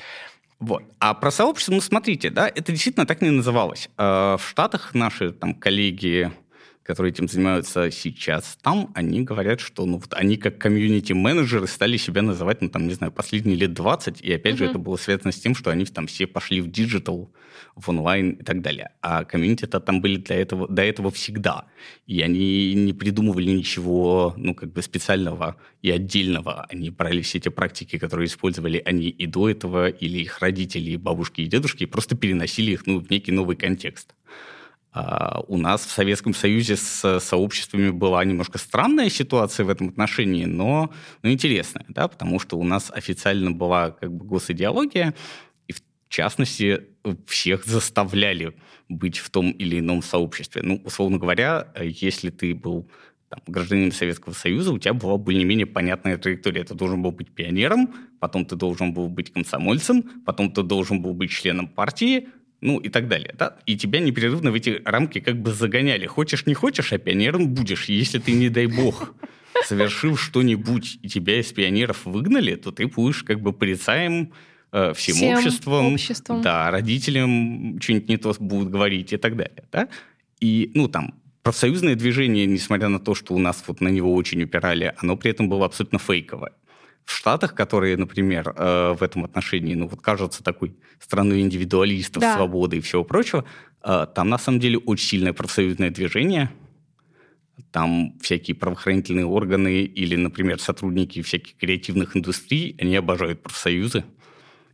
Вот. 0.59 0.83
А 0.99 1.15
про 1.15 1.31
сообщество, 1.31 1.73
ну, 1.73 1.81
смотрите, 1.81 2.29
да, 2.29 2.47
это 2.47 2.71
действительно 2.71 3.05
так 3.05 3.21
не 3.21 3.31
называлось. 3.31 3.89
Э, 3.97 4.37
В 4.39 4.47
Штатах 4.47 4.93
наши 4.93 5.31
там 5.31 5.53
коллеги, 5.55 6.31
которые 6.85 7.11
этим 7.11 7.27
занимаются 7.27 7.89
сейчас, 7.89 8.57
там 8.61 8.91
они 8.93 9.21
говорят, 9.21 9.59
что 9.59 9.85
ну, 9.87 9.97
вот 9.97 10.13
они 10.13 10.37
как 10.37 10.59
комьюнити-менеджеры 10.59 11.65
стали 11.65 11.97
себя 11.97 12.21
называть, 12.21 12.61
ну, 12.61 12.69
там, 12.69 12.87
не 12.87 12.93
знаю, 12.93 13.11
последние 13.11 13.57
лет 13.57 13.73
20, 13.73 14.21
и 14.21 14.31
опять 14.31 14.57
же 14.57 14.65
Мгм. 14.65 14.69
это 14.69 14.79
было 14.79 14.95
связано 14.95 15.31
с 15.31 15.39
тем, 15.39 15.55
что 15.55 15.71
они 15.71 15.85
там 15.85 16.05
все 16.05 16.27
пошли 16.27 16.61
в 16.61 16.69
digital, 16.69 17.31
в 17.75 17.89
онлайн 17.89 18.31
и 18.31 18.43
так 18.43 18.61
далее. 18.61 18.91
А 19.01 19.23
комьюнити-то 19.23 19.79
там 19.79 19.99
были 20.01 20.17
для 20.17 20.35
этого, 20.35 20.67
до 20.67 20.83
этого 20.83 21.09
всегда. 21.09 21.65
И 22.05 22.21
они 22.21 22.73
не 22.75 22.93
придумывали 22.93 23.49
ничего, 23.49 24.33
ну, 24.37 24.53
как 24.53 24.71
бы 24.71 24.81
специального 24.83 25.55
и 25.81 25.89
отдельного. 25.89 26.67
Они 26.69 26.91
брали 26.91 27.21
все 27.21 27.39
эти 27.39 27.49
практики, 27.49 27.97
которые 27.97 28.27
использовали 28.27 28.81
они 28.85 29.07
и 29.07 29.25
до 29.25 29.49
этого, 29.49 29.87
или 29.87 30.19
их 30.19 30.39
родители, 30.39 30.91
и 30.91 30.97
бабушки 30.97 31.41
и 31.41 31.47
дедушки, 31.47 31.83
и 31.83 31.87
просто 31.87 32.15
переносили 32.15 32.71
их, 32.73 32.85
ну, 32.85 32.99
в 32.99 33.09
некий 33.09 33.31
новый 33.31 33.55
контекст. 33.55 34.13
А 34.97 35.41
у 35.49 35.57
нас 35.57 35.85
в 35.85 35.91
Советском 35.91 36.33
Союзе 36.33 36.77
с 36.77 37.19
сообществами 37.19 37.89
была 37.89 38.23
немножко 38.23 38.57
странная 38.57 39.09
ситуация 39.09 39.65
в 39.65 39.69
этом 39.69 39.89
отношении, 39.89 40.45
но, 40.45 40.89
но 41.21 41.29
интересная, 41.29 41.85
да, 41.89 42.07
потому 42.07 42.39
что 42.39 42.57
у 42.57 42.63
нас 42.63 42.89
официально 42.95 43.51
была 43.51 43.91
как 43.91 44.13
бы 44.13 44.25
госидеология, 44.25 45.13
и 45.67 45.73
в 45.73 45.81
частности 46.07 46.83
всех 47.27 47.65
заставляли 47.65 48.55
быть 48.87 49.17
в 49.17 49.29
том 49.29 49.51
или 49.51 49.79
ином 49.79 50.01
сообществе. 50.01 50.61
Ну, 50.63 50.81
условно 50.85 51.17
говоря, 51.17 51.67
если 51.77 52.29
ты 52.29 52.55
был 52.55 52.89
там, 53.27 53.41
гражданином 53.47 53.91
Советского 53.91 54.31
Союза, 54.31 54.71
у 54.71 54.79
тебя 54.79 54.93
была 54.93 55.17
более-менее 55.17 55.65
понятная 55.65 56.17
траектория. 56.17 56.63
Ты 56.63 56.73
должен 56.73 57.01
был 57.01 57.11
быть 57.11 57.31
пионером, 57.31 57.93
потом 58.21 58.45
ты 58.45 58.55
должен 58.55 58.93
был 58.93 59.09
быть 59.09 59.33
комсомольцем, 59.33 60.23
потом 60.25 60.53
ты 60.53 60.63
должен 60.63 61.01
был 61.01 61.13
быть 61.13 61.31
членом 61.31 61.67
партии, 61.67 62.29
ну 62.61 62.79
и 62.79 62.89
так 62.89 63.07
далее. 63.07 63.33
Да? 63.37 63.57
И 63.65 63.77
тебя 63.77 63.99
непрерывно 63.99 64.51
в 64.51 64.55
эти 64.55 64.81
рамки 64.85 65.19
как 65.19 65.41
бы 65.41 65.53
загоняли. 65.53 66.05
Хочешь, 66.05 66.45
не 66.45 66.53
хочешь, 66.53 66.93
а 66.93 66.97
пионером 66.97 67.49
будешь. 67.53 67.85
Если 67.85 68.19
ты, 68.19 68.31
не 68.31 68.49
дай 68.49 68.67
бог, 68.67 69.13
совершил 69.65 70.17
что-нибудь, 70.17 70.99
и 71.01 71.09
тебя 71.09 71.39
из 71.39 71.51
пионеров 71.51 72.05
выгнали, 72.05 72.55
то 72.55 72.71
ты 72.71 72.87
будешь 72.87 73.23
как 73.23 73.41
бы 73.41 73.53
порицаем 73.53 74.33
э, 74.71 74.93
всем, 74.93 75.15
Всем 75.15 75.37
обществом, 75.37 75.93
обществом. 75.93 76.41
да, 76.41 76.71
родителям 76.71 77.79
что-нибудь 77.81 78.09
не 78.09 78.17
то 78.17 78.33
будут 78.39 78.69
говорить 78.69 79.13
и 79.13 79.17
так 79.17 79.35
далее. 79.35 79.63
Да? 79.71 79.87
И, 80.39 80.71
ну, 80.73 80.87
там, 80.87 81.13
профсоюзное 81.43 81.95
движение, 81.95 82.45
несмотря 82.45 82.89
на 82.89 82.99
то, 82.99 83.15
что 83.15 83.33
у 83.33 83.39
нас 83.39 83.63
вот 83.67 83.81
на 83.81 83.89
него 83.89 84.13
очень 84.13 84.43
упирали, 84.43 84.93
оно 84.97 85.15
при 85.15 85.31
этом 85.31 85.47
было 85.47 85.65
абсолютно 85.65 85.99
фейковое. 85.99 86.53
В 87.05 87.11
Штатах, 87.13 87.53
которые, 87.53 87.97
например, 87.97 88.53
э, 88.55 88.93
в 88.97 89.03
этом 89.03 89.25
отношении, 89.25 89.75
ну 89.75 89.87
вот 89.87 90.01
кажутся 90.01 90.43
такой 90.43 90.75
страной 90.99 91.41
индивидуалистов, 91.41 92.21
Да. 92.21 92.35
свободы 92.35 92.77
и 92.77 92.81
всего 92.81 93.03
прочего, 93.03 93.45
э, 93.83 94.07
там 94.13 94.29
на 94.29 94.37
самом 94.39 94.59
деле 94.59 94.79
очень 94.79 95.07
сильное 95.07 95.33
профсоюзное 95.33 95.91
движение. 95.91 96.49
Там 97.71 98.17
всякие 98.21 98.55
правоохранительные 98.55 99.25
органы 99.25 99.83
или, 99.83 100.15
например, 100.15 100.59
сотрудники 100.59 101.21
всяких 101.21 101.55
креативных 101.57 102.17
индустрий, 102.17 102.75
они 102.79 102.95
обожают 102.95 103.43
профсоюзы. 103.43 104.03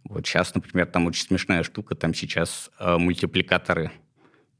Вот 0.05 0.25
сейчас, 0.25 0.55
например, 0.55 0.87
там 0.87 1.05
очень 1.07 1.23
смешная 1.23 1.63
штука, 1.63 1.95
там 1.95 2.13
сейчас 2.13 2.71
э, 2.79 2.97
мультипликаторы 2.97 3.91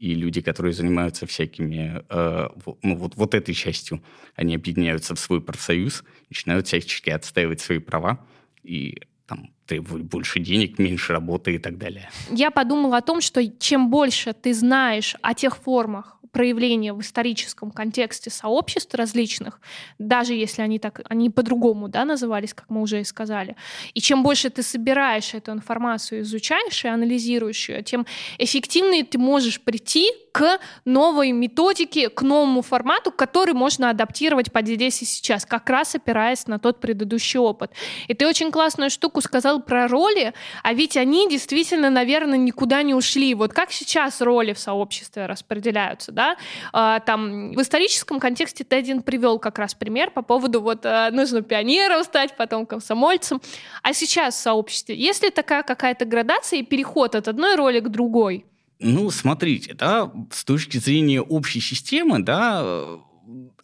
и 0.01 0.15
люди, 0.15 0.41
которые 0.41 0.73
занимаются 0.73 1.27
всякими, 1.27 2.03
э, 2.09 2.49
ну 2.81 2.95
вот, 2.95 3.15
вот 3.15 3.35
этой 3.35 3.53
частью, 3.53 4.01
они 4.35 4.55
объединяются 4.55 5.13
в 5.13 5.19
свой 5.19 5.41
профсоюз, 5.41 6.03
начинают 6.29 6.65
всячески 6.65 7.11
отстаивать 7.11 7.61
свои 7.61 7.77
права 7.77 8.17
и 8.63 8.97
там 9.27 9.51
требовать 9.67 10.03
больше 10.03 10.39
денег, 10.39 10.79
меньше 10.79 11.13
работы 11.13 11.53
и 11.53 11.59
так 11.59 11.77
далее. 11.77 12.09
Я 12.31 12.49
подумала 12.49 12.97
о 12.97 13.01
том, 13.01 13.21
что 13.21 13.47
чем 13.59 13.91
больше 13.91 14.33
ты 14.33 14.55
знаешь 14.55 15.15
о 15.21 15.35
тех 15.35 15.55
формах 15.55 16.17
проявления 16.31 16.93
в 16.93 17.01
историческом 17.01 17.71
контексте 17.71 18.29
сообществ 18.29 18.93
различных, 18.95 19.59
даже 19.99 20.33
если 20.33 20.61
они 20.61 20.79
так, 20.79 21.01
они 21.09 21.29
по-другому, 21.29 21.87
да, 21.87 22.05
назывались, 22.05 22.53
как 22.53 22.69
мы 22.69 22.81
уже 22.81 23.01
и 23.01 23.03
сказали, 23.03 23.55
и 23.93 24.01
чем 24.01 24.23
больше 24.23 24.49
ты 24.49 24.63
собираешь 24.63 25.33
эту 25.33 25.51
информацию, 25.51 26.21
изучаешь 26.21 26.85
и 26.85 26.87
анализируешь 26.87 27.69
ее, 27.69 27.83
тем 27.83 28.05
эффективнее 28.37 29.03
ты 29.03 29.17
можешь 29.17 29.59
прийти 29.61 30.09
к 30.31 30.59
новой 30.85 31.31
методике, 31.31 32.09
к 32.09 32.21
новому 32.21 32.61
формату, 32.61 33.11
который 33.11 33.53
можно 33.53 33.89
адаптировать 33.89 34.51
под 34.51 34.67
здесь 34.67 35.01
и 35.01 35.05
сейчас, 35.05 35.45
как 35.45 35.69
раз 35.69 35.95
опираясь 35.95 36.47
на 36.47 36.59
тот 36.59 36.79
предыдущий 36.79 37.39
опыт. 37.39 37.71
И 38.07 38.13
ты 38.13 38.27
очень 38.27 38.51
классную 38.51 38.89
штуку 38.89 39.21
сказал 39.21 39.61
про 39.61 39.87
роли, 39.87 40.33
а 40.63 40.73
ведь 40.73 40.97
они 40.97 41.29
действительно, 41.29 41.89
наверное, 41.89 42.37
никуда 42.37 42.83
не 42.83 42.93
ушли. 42.93 43.33
Вот 43.33 43.53
как 43.53 43.71
сейчас 43.71 44.21
роли 44.21 44.53
в 44.53 44.59
сообществе 44.59 45.25
распределяются, 45.25 46.11
да? 46.11 46.37
А, 46.73 46.99
там 46.99 47.51
в 47.51 47.61
историческом 47.61 48.19
контексте 48.19 48.63
ты 48.63 48.75
один 48.75 49.01
привел 49.01 49.39
как 49.39 49.59
раз 49.59 49.73
пример 49.73 50.11
по 50.11 50.21
поводу 50.21 50.61
вот 50.61 50.85
а, 50.85 51.11
нужно 51.11 51.41
пионером 51.41 52.03
стать, 52.03 52.35
потом 52.37 52.65
комсомольцем. 52.65 53.41
А 53.83 53.93
сейчас 53.93 54.35
в 54.35 54.39
сообществе, 54.39 54.95
есть 54.95 55.23
ли 55.23 55.29
такая 55.29 55.63
какая-то 55.63 56.05
градация 56.05 56.59
и 56.59 56.63
переход 56.63 57.15
от 57.15 57.27
одной 57.27 57.55
роли 57.55 57.79
к 57.79 57.89
другой? 57.89 58.45
Ну, 58.83 59.11
смотрите, 59.11 59.75
да, 59.75 60.11
с 60.31 60.43
точки 60.43 60.77
зрения 60.77 61.21
общей 61.21 61.59
системы, 61.59 62.19
да, 62.19 62.61
э, 62.63 62.97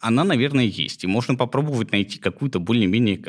она, 0.00 0.22
наверное, 0.22 0.64
есть. 0.64 1.02
И 1.02 1.08
можно 1.08 1.34
попробовать 1.34 1.90
найти 1.90 2.20
какую-то 2.20 2.60
более-менее 2.60 3.20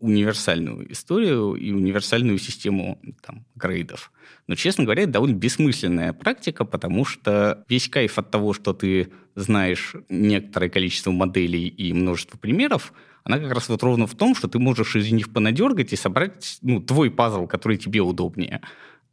универсальную 0.00 0.90
историю 0.92 1.54
и 1.54 1.70
универсальную 1.70 2.38
систему 2.38 3.00
там, 3.22 3.44
грейдов. 3.54 4.10
Но, 4.48 4.56
честно 4.56 4.82
говоря, 4.82 5.04
это 5.04 5.12
довольно 5.12 5.36
бессмысленная 5.36 6.12
практика, 6.12 6.64
потому 6.64 7.04
что 7.04 7.64
весь 7.68 7.88
кайф 7.88 8.18
от 8.18 8.32
того, 8.32 8.52
что 8.52 8.72
ты 8.72 9.12
знаешь 9.36 9.94
некоторое 10.08 10.68
количество 10.68 11.12
моделей 11.12 11.68
и 11.68 11.92
множество 11.92 12.38
примеров, 12.38 12.92
она 13.22 13.38
как 13.38 13.52
раз 13.52 13.68
вот 13.68 13.82
ровно 13.84 14.06
в 14.06 14.16
том, 14.16 14.34
что 14.34 14.48
ты 14.48 14.58
можешь 14.58 14.96
из 14.96 15.12
них 15.12 15.32
понадергать 15.32 15.92
и 15.92 15.96
собрать 15.96 16.58
ну, 16.62 16.80
твой 16.80 17.10
пазл, 17.10 17.46
который 17.46 17.76
тебе 17.76 18.00
удобнее. 18.00 18.60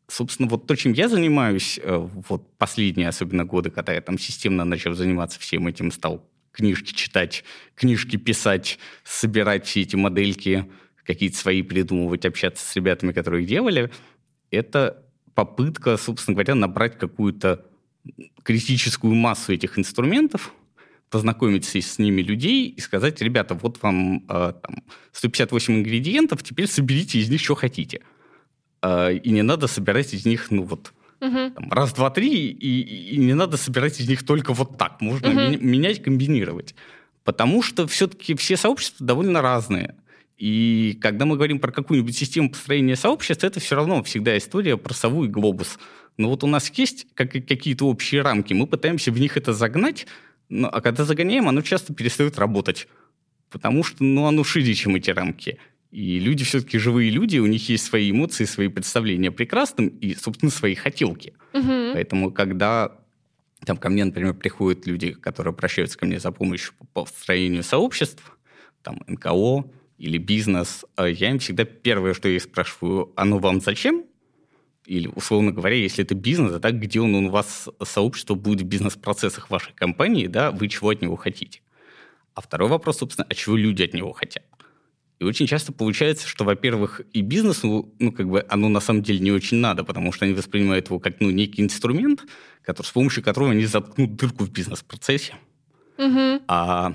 Собственно, 0.10 0.48
вот 0.48 0.68
то, 0.68 0.76
чем 0.76 0.94
я 0.94 1.10
занимаюсь, 1.10 1.80
э, 1.84 1.96
вот 1.98 2.58
последние 2.58 3.10
особенно 3.10 3.44
годы, 3.44 3.70
когда 3.70 3.94
я 3.94 4.02
там 4.02 4.18
системно 4.18 4.64
начал 4.64 4.94
заниматься 4.94 5.40
всем 5.40 5.68
этим, 5.68 5.92
стал 5.92 6.26
книжки 6.52 6.94
читать, 6.94 7.44
книжки 7.76 8.16
писать, 8.16 8.80
собирать 9.04 9.66
все 9.66 9.82
эти 9.82 9.96
модельки, 9.96 10.66
какие-то 11.04 11.38
свои 11.38 11.62
придумывать, 11.62 12.26
общаться 12.26 12.66
с 12.66 12.76
ребятами, 12.76 13.12
которые 13.12 13.44
их 13.44 13.50
делали, 13.50 13.92
это 14.50 15.04
попытка, 15.34 15.98
собственно 15.98 16.36
говоря, 16.36 16.56
набрать 16.56 16.98
какую-то 16.98 17.66
критическую 18.44 19.14
массу 19.14 19.54
этих 19.54 19.78
инструментов, 19.78 20.54
познакомить 21.10 21.66
с, 21.66 21.76
с 21.76 22.00
ними 22.00 22.22
людей 22.22 22.68
и 22.70 22.80
сказать, 22.82 23.22
ребята, 23.22 23.54
вот 23.54 23.82
вам 23.82 24.26
э, 24.28 24.54
там, 24.62 24.84
158 25.12 25.76
ингредиентов, 25.76 26.44
теперь 26.44 26.68
соберите 26.68 27.20
из 27.20 27.30
них, 27.30 27.42
что 27.42 27.56
хотите. 27.56 28.02
Э, 28.88 29.14
и 29.14 29.30
не 29.32 29.42
надо 29.42 29.68
собирать 29.68 30.14
из 30.14 30.26
них, 30.26 30.52
ну 30.52 30.64
вот, 30.64 30.94
там, 31.20 31.72
раз, 31.72 31.94
два, 31.94 32.10
три, 32.10 32.50
и, 32.50 33.16
и 33.16 33.18
не 33.18 33.34
надо 33.34 33.58
собирать 33.58 34.00
из 34.00 34.08
них 34.08 34.24
только 34.24 34.54
вот 34.54 34.78
так. 34.78 35.02
Можно 35.02 35.28
меня- 35.28 35.58
менять, 35.58 36.04
комбинировать. 36.04 36.76
Потому 37.24 37.62
что 37.64 37.88
все-таки 37.88 38.36
все 38.36 38.56
сообщества 38.56 39.06
довольно 39.06 39.42
разные. 39.42 39.96
И 40.38 40.98
когда 41.02 41.26
мы 41.26 41.36
говорим 41.36 41.60
про 41.60 41.72
какую-нибудь 41.72 42.16
систему 42.16 42.52
построения 42.52 42.96
сообществ, 42.96 43.44
это 43.44 43.60
все 43.60 43.76
равно 43.76 44.04
всегда 44.04 44.38
история 44.38 44.78
про 44.78 44.94
сову 44.94 45.26
и 45.26 45.28
глобус. 45.28 45.80
Но 46.18 46.30
вот 46.30 46.44
у 46.44 46.48
нас 46.48 46.72
есть 46.76 47.08
как, 47.16 47.32
какие-то 47.32 47.88
общие 47.88 48.22
рамки, 48.22 48.54
мы 48.54 48.68
пытаемся 48.68 49.12
в 49.12 49.20
них 49.20 49.36
это 49.38 49.54
загнать, 49.54 50.06
но, 50.50 50.70
а 50.72 50.82
когда 50.82 51.06
загоняем, 51.06 51.50
оно 51.50 51.62
часто 51.62 51.94
перестает 51.94 52.38
работать. 52.38 52.88
Потому 53.50 53.84
что 53.84 54.04
ну, 54.04 54.26
оно 54.28 54.44
шире, 54.44 54.74
чем 54.76 54.96
эти 54.96 55.10
рамки. 55.10 55.58
И 55.92 56.20
люди 56.20 56.44
все-таки 56.44 56.78
живые 56.78 57.10
люди, 57.10 57.38
у 57.38 57.46
них 57.46 57.70
есть 57.70 57.86
свои 57.86 58.12
эмоции, 58.12 58.46
свои 58.46 58.68
представления 58.68 59.30
о 59.30 59.32
прекрасном 59.32 59.88
и, 59.88 60.14
собственно, 60.16 60.52
свои 60.52 60.76
хотелки. 60.76 61.34
Угу. 61.54 61.94
Поэтому, 61.94 62.32
когда 62.32 62.98
там 63.66 63.78
ко 63.78 63.90
мне, 63.90 64.06
например, 64.06 64.34
приходят 64.34 64.86
люди, 64.86 65.12
которые 65.12 65.52
обращаются 65.52 65.98
ко 65.98 66.06
мне 66.06 66.20
за 66.20 66.32
помощью 66.32 66.74
по 66.94 67.06
построению 67.06 67.64
сообществ, 67.64 68.38
там 68.82 69.02
НКО 69.08 69.66
или 69.98 70.18
бизнес, 70.18 70.86
а 70.96 71.08
я 71.08 71.32
им 71.32 71.40
всегда 71.40 71.64
первое, 71.64 72.14
что 72.14 72.30
я 72.30 72.40
спрашиваю, 72.40 73.12
оно 73.16 73.40
вам 73.40 73.62
зачем? 73.62 74.06
Или, 74.86 75.08
условно 75.08 75.52
говоря, 75.52 75.76
если 75.76 76.06
это 76.06 76.16
бизнес, 76.16 76.54
а 76.54 76.60
так 76.60 76.80
где 76.80 77.02
он 77.02 77.14
у 77.16 77.30
вас 77.30 77.68
сообщество 77.84 78.36
будет 78.36 78.62
в 78.62 78.66
бизнес-процессах 78.66 79.50
вашей 79.50 79.74
компании, 79.74 80.28
да, 80.28 80.52
вы 80.52 80.70
чего 80.70 80.90
от 80.90 81.02
него 81.02 81.16
хотите? 81.16 81.62
А 82.36 82.42
второй 82.42 82.70
вопрос, 82.70 83.00
собственно, 83.00 83.26
а 83.30 83.34
чего 83.34 83.58
люди 83.58 83.84
от 83.84 83.94
него 83.94 84.14
хотят? 84.14 84.46
И 85.20 85.24
очень 85.24 85.48
часто 85.48 85.72
получается, 85.72 86.28
что, 86.28 86.44
во-первых, 86.44 87.02
и 87.12 87.22
бизнесу, 87.22 87.92
ну, 87.98 88.12
как 88.12 88.30
бы, 88.30 88.46
оно 88.50 88.70
на 88.70 88.80
самом 88.80 89.02
деле 89.02 89.20
не 89.20 89.32
очень 89.32 89.58
надо, 89.58 89.84
потому 89.84 90.12
что 90.12 90.26
они 90.26 90.36
воспринимают 90.36 90.88
его 90.88 91.00
как, 91.00 91.20
ну, 91.20 91.32
некий 91.32 91.64
инструмент, 91.64 92.24
который, 92.64 92.86
с 92.86 92.92
помощью 92.92 93.24
которого 93.24 93.52
они 93.52 93.66
заткнут 93.66 94.16
дырку 94.16 94.44
в 94.44 94.52
бизнес-процессе. 94.52 95.34
Угу. 95.98 96.44
А 96.48 96.94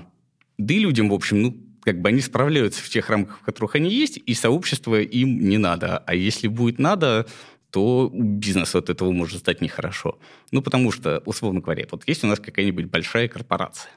да 0.57 0.73
и 0.73 0.79
людям, 0.79 1.09
в 1.09 1.13
общем, 1.13 1.41
ну, 1.41 1.57
как 1.81 1.99
бы 2.01 2.09
они 2.09 2.21
справляются 2.21 2.81
в 2.81 2.87
тех 2.87 3.09
рамках, 3.09 3.39
в 3.39 3.41
которых 3.41 3.75
они 3.75 3.93
есть, 3.93 4.17
и 4.25 4.33
сообщество 4.33 5.01
им 5.01 5.39
не 5.49 5.57
надо. 5.57 5.97
А 5.97 6.15
если 6.15 6.47
будет 6.47 6.79
надо, 6.79 7.27
то 7.71 8.09
бизнес 8.13 8.73
от 8.73 8.89
этого 8.89 9.11
может 9.11 9.39
стать 9.39 9.59
нехорошо. 9.59 10.17
Ну, 10.51 10.61
потому 10.61 10.93
что, 10.93 11.21
условно 11.25 11.59
говоря, 11.59 11.87
вот 11.91 12.07
есть 12.07 12.23
у 12.23 12.27
нас 12.27 12.39
какая-нибудь 12.39 12.85
большая 12.85 13.27
корпорация, 13.27 13.91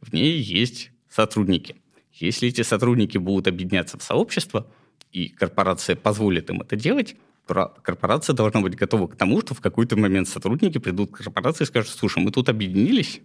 в 0.00 0.12
ней 0.12 0.40
есть 0.40 0.90
сотрудники– 1.08 1.76
если 2.20 2.48
эти 2.48 2.62
сотрудники 2.62 3.18
будут 3.18 3.48
объединяться 3.48 3.98
в 3.98 4.02
сообщество, 4.02 4.70
и 5.12 5.28
корпорация 5.28 5.96
позволит 5.96 6.50
им 6.50 6.60
это 6.60 6.76
делать, 6.76 7.16
корпорация 7.46 8.34
должна 8.34 8.60
быть 8.60 8.76
готова 8.76 9.06
к 9.06 9.16
тому, 9.16 9.40
что 9.40 9.54
в 9.54 9.60
какой-то 9.60 9.96
момент 9.96 10.28
сотрудники 10.28 10.78
придут 10.78 11.12
к 11.12 11.18
корпорации 11.18 11.64
и 11.64 11.66
скажут, 11.66 11.90
слушай, 11.90 12.22
мы 12.22 12.30
тут 12.30 12.48
объединились, 12.48 13.20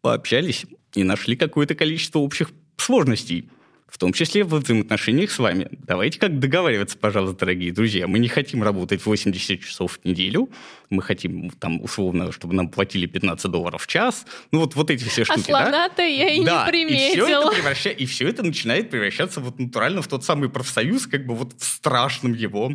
пообщались 0.00 0.66
и 0.94 1.04
нашли 1.04 1.36
какое-то 1.36 1.74
количество 1.74 2.18
общих 2.18 2.50
сложностей 2.76 3.48
в 3.88 3.98
том 3.98 4.12
числе 4.12 4.44
в 4.44 4.54
взаимоотношениях 4.54 5.30
с 5.30 5.38
вами. 5.38 5.68
Давайте 5.70 6.18
как 6.18 6.38
договариваться, 6.38 6.98
пожалуйста, 6.98 7.40
дорогие 7.40 7.72
друзья. 7.72 8.06
Мы 8.06 8.18
не 8.18 8.28
хотим 8.28 8.62
работать 8.62 9.04
80 9.04 9.60
часов 9.60 10.00
в 10.02 10.04
неделю, 10.04 10.50
мы 10.90 11.02
хотим, 11.02 11.50
там, 11.50 11.82
условно, 11.82 12.32
чтобы 12.32 12.54
нам 12.54 12.68
платили 12.68 13.06
15 13.06 13.50
долларов 13.50 13.82
в 13.82 13.86
час. 13.86 14.26
Ну, 14.50 14.60
вот, 14.60 14.74
вот 14.74 14.90
эти 14.90 15.04
все 15.04 15.24
штуки, 15.24 15.50
а 15.50 15.62
слона-то 15.62 16.02
я 16.02 16.30
и 16.30 16.44
да, 16.44 16.64
не 16.64 16.70
приметил. 16.70 17.24
И 17.24 17.26
все, 17.26 17.40
это 17.40 17.50
превраща... 17.52 17.90
и 17.90 18.06
все 18.06 18.28
это 18.28 18.42
начинает 18.42 18.90
превращаться 18.90 19.40
вот 19.40 19.58
натурально 19.58 20.02
в 20.02 20.08
тот 20.08 20.24
самый 20.24 20.48
профсоюз, 20.48 21.06
как 21.06 21.24
бы 21.24 21.34
вот 21.34 21.54
в 21.58 21.64
страшном 21.64 22.34
его 22.34 22.72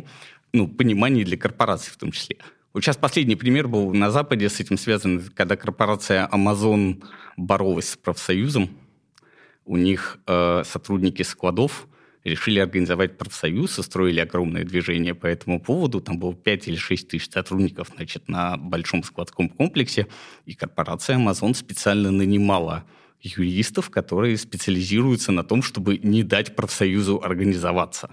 ну, 0.52 0.66
понимании 0.66 1.24
для 1.24 1.36
корпораций 1.36 1.92
в 1.92 1.96
том 1.96 2.10
числе. 2.12 2.38
Вот 2.72 2.82
сейчас 2.82 2.96
последний 2.96 3.36
пример 3.36 3.68
был 3.68 3.92
на 3.92 4.10
Западе 4.10 4.48
с 4.48 4.58
этим 4.58 4.78
связан, 4.78 5.30
когда 5.34 5.56
корпорация 5.56 6.26
Amazon 6.32 7.02
боролась 7.36 7.90
с 7.90 7.96
профсоюзом, 7.96 8.70
у 9.64 9.76
них 9.76 10.18
э, 10.26 10.62
сотрудники 10.64 11.22
складов 11.22 11.88
решили 12.24 12.60
организовать 12.60 13.18
профсоюз, 13.18 13.78
устроили 13.78 14.20
огромное 14.20 14.64
движение 14.64 15.14
по 15.14 15.26
этому 15.26 15.60
поводу. 15.60 16.00
Там 16.00 16.18
было 16.18 16.34
5 16.34 16.68
или 16.68 16.76
6 16.76 17.08
тысяч 17.08 17.30
сотрудников 17.30 17.88
значит, 17.94 18.28
на 18.28 18.56
большом 18.56 19.02
складском 19.02 19.48
комплексе, 19.48 20.06
и 20.46 20.54
корпорация 20.54 21.16
Amazon 21.16 21.54
специально 21.54 22.10
нанимала 22.10 22.84
юристов, 23.20 23.90
которые 23.90 24.36
специализируются 24.36 25.32
на 25.32 25.44
том, 25.44 25.62
чтобы 25.62 25.98
не 25.98 26.22
дать 26.22 26.56
профсоюзу 26.56 27.20
организоваться. 27.22 28.10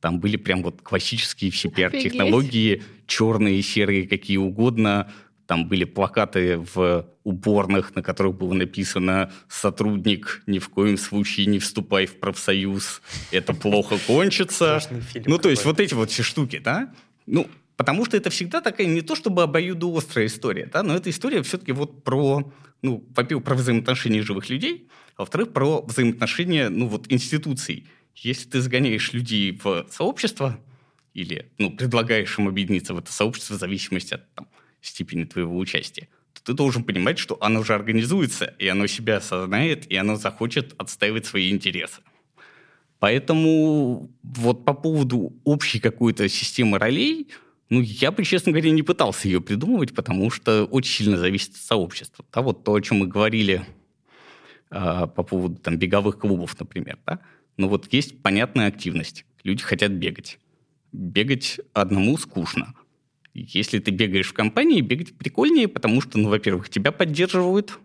Там 0.00 0.20
были 0.20 0.36
прям 0.36 0.62
вот 0.62 0.82
классические 0.82 1.50
все 1.50 1.70
пиар-технологии, 1.70 2.82
черные, 3.06 3.62
серые, 3.62 4.06
какие 4.06 4.36
угодно, 4.36 5.10
там 5.46 5.68
были 5.68 5.84
плакаты 5.84 6.58
в 6.58 7.08
уборных, 7.22 7.94
на 7.94 8.02
которых 8.02 8.36
было 8.36 8.54
написано 8.54 9.32
«Сотрудник, 9.48 10.42
ни 10.46 10.58
в 10.58 10.68
коем 10.68 10.96
случае 10.96 11.46
не 11.46 11.58
вступай 11.58 12.06
в 12.06 12.18
профсоюз, 12.18 13.02
это 13.30 13.54
плохо 13.54 13.98
кончится». 14.06 14.80
Ну, 15.26 15.38
то 15.38 15.50
есть 15.50 15.64
вот 15.64 15.80
эти 15.80 15.94
вот 15.94 16.10
все 16.10 16.22
штуки, 16.22 16.58
да? 16.58 16.94
Ну, 17.26 17.48
потому 17.76 18.04
что 18.04 18.16
это 18.16 18.30
всегда 18.30 18.60
такая 18.60 18.86
не 18.86 19.02
то 19.02 19.14
чтобы 19.16 19.42
обоюдоострая 19.42 20.26
история, 20.26 20.68
да, 20.72 20.82
но 20.82 20.94
эта 20.94 21.10
история 21.10 21.42
все-таки 21.42 21.72
вот 21.72 22.04
про, 22.04 22.52
ну, 22.82 23.06
во-первых, 23.14 23.44
про 23.44 23.54
взаимоотношения 23.54 24.22
живых 24.22 24.48
людей, 24.48 24.88
а 25.16 25.22
во-вторых, 25.22 25.52
про 25.52 25.82
взаимоотношения, 25.82 26.68
ну, 26.68 26.88
вот 26.88 27.10
институций. 27.10 27.86
Если 28.16 28.48
ты 28.48 28.60
загоняешь 28.60 29.12
людей 29.12 29.58
в 29.62 29.86
сообщество 29.90 30.58
или, 31.14 31.50
ну, 31.58 31.70
предлагаешь 31.70 32.38
им 32.38 32.48
объединиться 32.48 32.94
в 32.94 32.98
это 32.98 33.12
сообщество 33.12 33.54
в 33.54 33.58
зависимости 33.58 34.14
от 34.14 34.32
там, 34.34 34.48
степени 34.86 35.24
твоего 35.24 35.56
участия, 35.56 36.08
то 36.32 36.42
ты 36.42 36.52
должен 36.52 36.84
понимать, 36.84 37.18
что 37.18 37.36
оно 37.40 37.60
уже 37.60 37.74
организуется, 37.74 38.54
и 38.58 38.66
оно 38.68 38.86
себя 38.86 39.18
осознает, 39.18 39.90
и 39.90 39.96
оно 39.96 40.16
захочет 40.16 40.74
отстаивать 40.78 41.26
свои 41.26 41.50
интересы. 41.50 42.00
Поэтому 42.98 44.10
вот 44.22 44.64
по 44.64 44.72
поводу 44.72 45.34
общей 45.44 45.78
какой-то 45.78 46.28
системы 46.28 46.78
ролей, 46.78 47.28
ну, 47.68 47.80
я 47.80 48.10
бы, 48.10 48.24
честно 48.24 48.52
говоря, 48.52 48.70
не 48.70 48.82
пытался 48.82 49.28
ее 49.28 49.40
придумывать, 49.40 49.94
потому 49.94 50.30
что 50.30 50.64
очень 50.64 51.04
сильно 51.04 51.18
зависит 51.18 51.50
от 51.50 51.60
сообщества. 51.60 52.24
Да, 52.32 52.40
вот 52.40 52.64
то, 52.64 52.74
о 52.74 52.80
чем 52.80 52.98
мы 52.98 53.06
говорили 53.06 53.64
э, 54.70 55.06
по 55.06 55.22
поводу 55.22 55.56
там, 55.56 55.76
беговых 55.76 56.18
клубов, 56.18 56.58
например. 56.58 56.98
Да? 57.06 57.20
Ну, 57.56 57.68
вот 57.68 57.92
есть 57.92 58.22
понятная 58.22 58.68
активность. 58.68 59.24
Люди 59.42 59.62
хотят 59.62 59.92
бегать. 59.92 60.38
Бегать 60.92 61.60
одному 61.72 62.16
скучно. 62.16 62.74
Если 63.34 63.80
ты 63.80 63.90
бегаешь 63.90 64.28
в 64.28 64.32
компании, 64.32 64.80
бегать 64.80 65.18
прикольнее, 65.18 65.66
потому 65.66 66.00
что, 66.00 66.18
ну, 66.18 66.28
во-первых, 66.28 66.68
тебя 66.68 66.92
поддерживают 66.92 67.78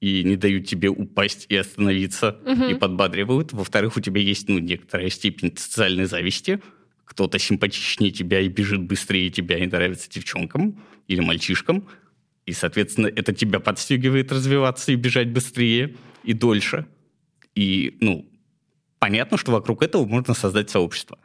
и 0.00 0.22
не 0.22 0.36
дают 0.36 0.66
тебе 0.66 0.88
упасть 0.88 1.46
и 1.48 1.56
остановиться, 1.56 2.38
угу. 2.44 2.64
и 2.64 2.74
подбадривают. 2.74 3.52
Во-вторых, 3.52 3.96
у 3.96 4.00
тебя 4.00 4.20
есть, 4.20 4.48
ну, 4.48 4.58
некоторая 4.58 5.10
степень 5.10 5.56
социальной 5.56 6.04
зависти. 6.04 6.60
Кто-то 7.04 7.38
симпатичнее 7.40 8.12
тебя 8.12 8.40
и 8.40 8.48
бежит 8.48 8.82
быстрее 8.82 9.30
тебя 9.30 9.58
и 9.58 9.66
нравится 9.66 10.08
девчонкам 10.08 10.80
или 11.08 11.20
мальчишкам. 11.20 11.88
И, 12.44 12.52
соответственно, 12.52 13.08
это 13.08 13.34
тебя 13.34 13.58
подстегивает 13.58 14.30
развиваться 14.30 14.92
и 14.92 14.94
бежать 14.94 15.28
быстрее 15.30 15.96
и 16.22 16.32
дольше. 16.32 16.86
И, 17.56 17.96
ну, 18.00 18.30
понятно, 19.00 19.38
что 19.38 19.50
вокруг 19.50 19.82
этого 19.82 20.04
можно 20.04 20.34
создать 20.34 20.70
сообщество. 20.70 21.18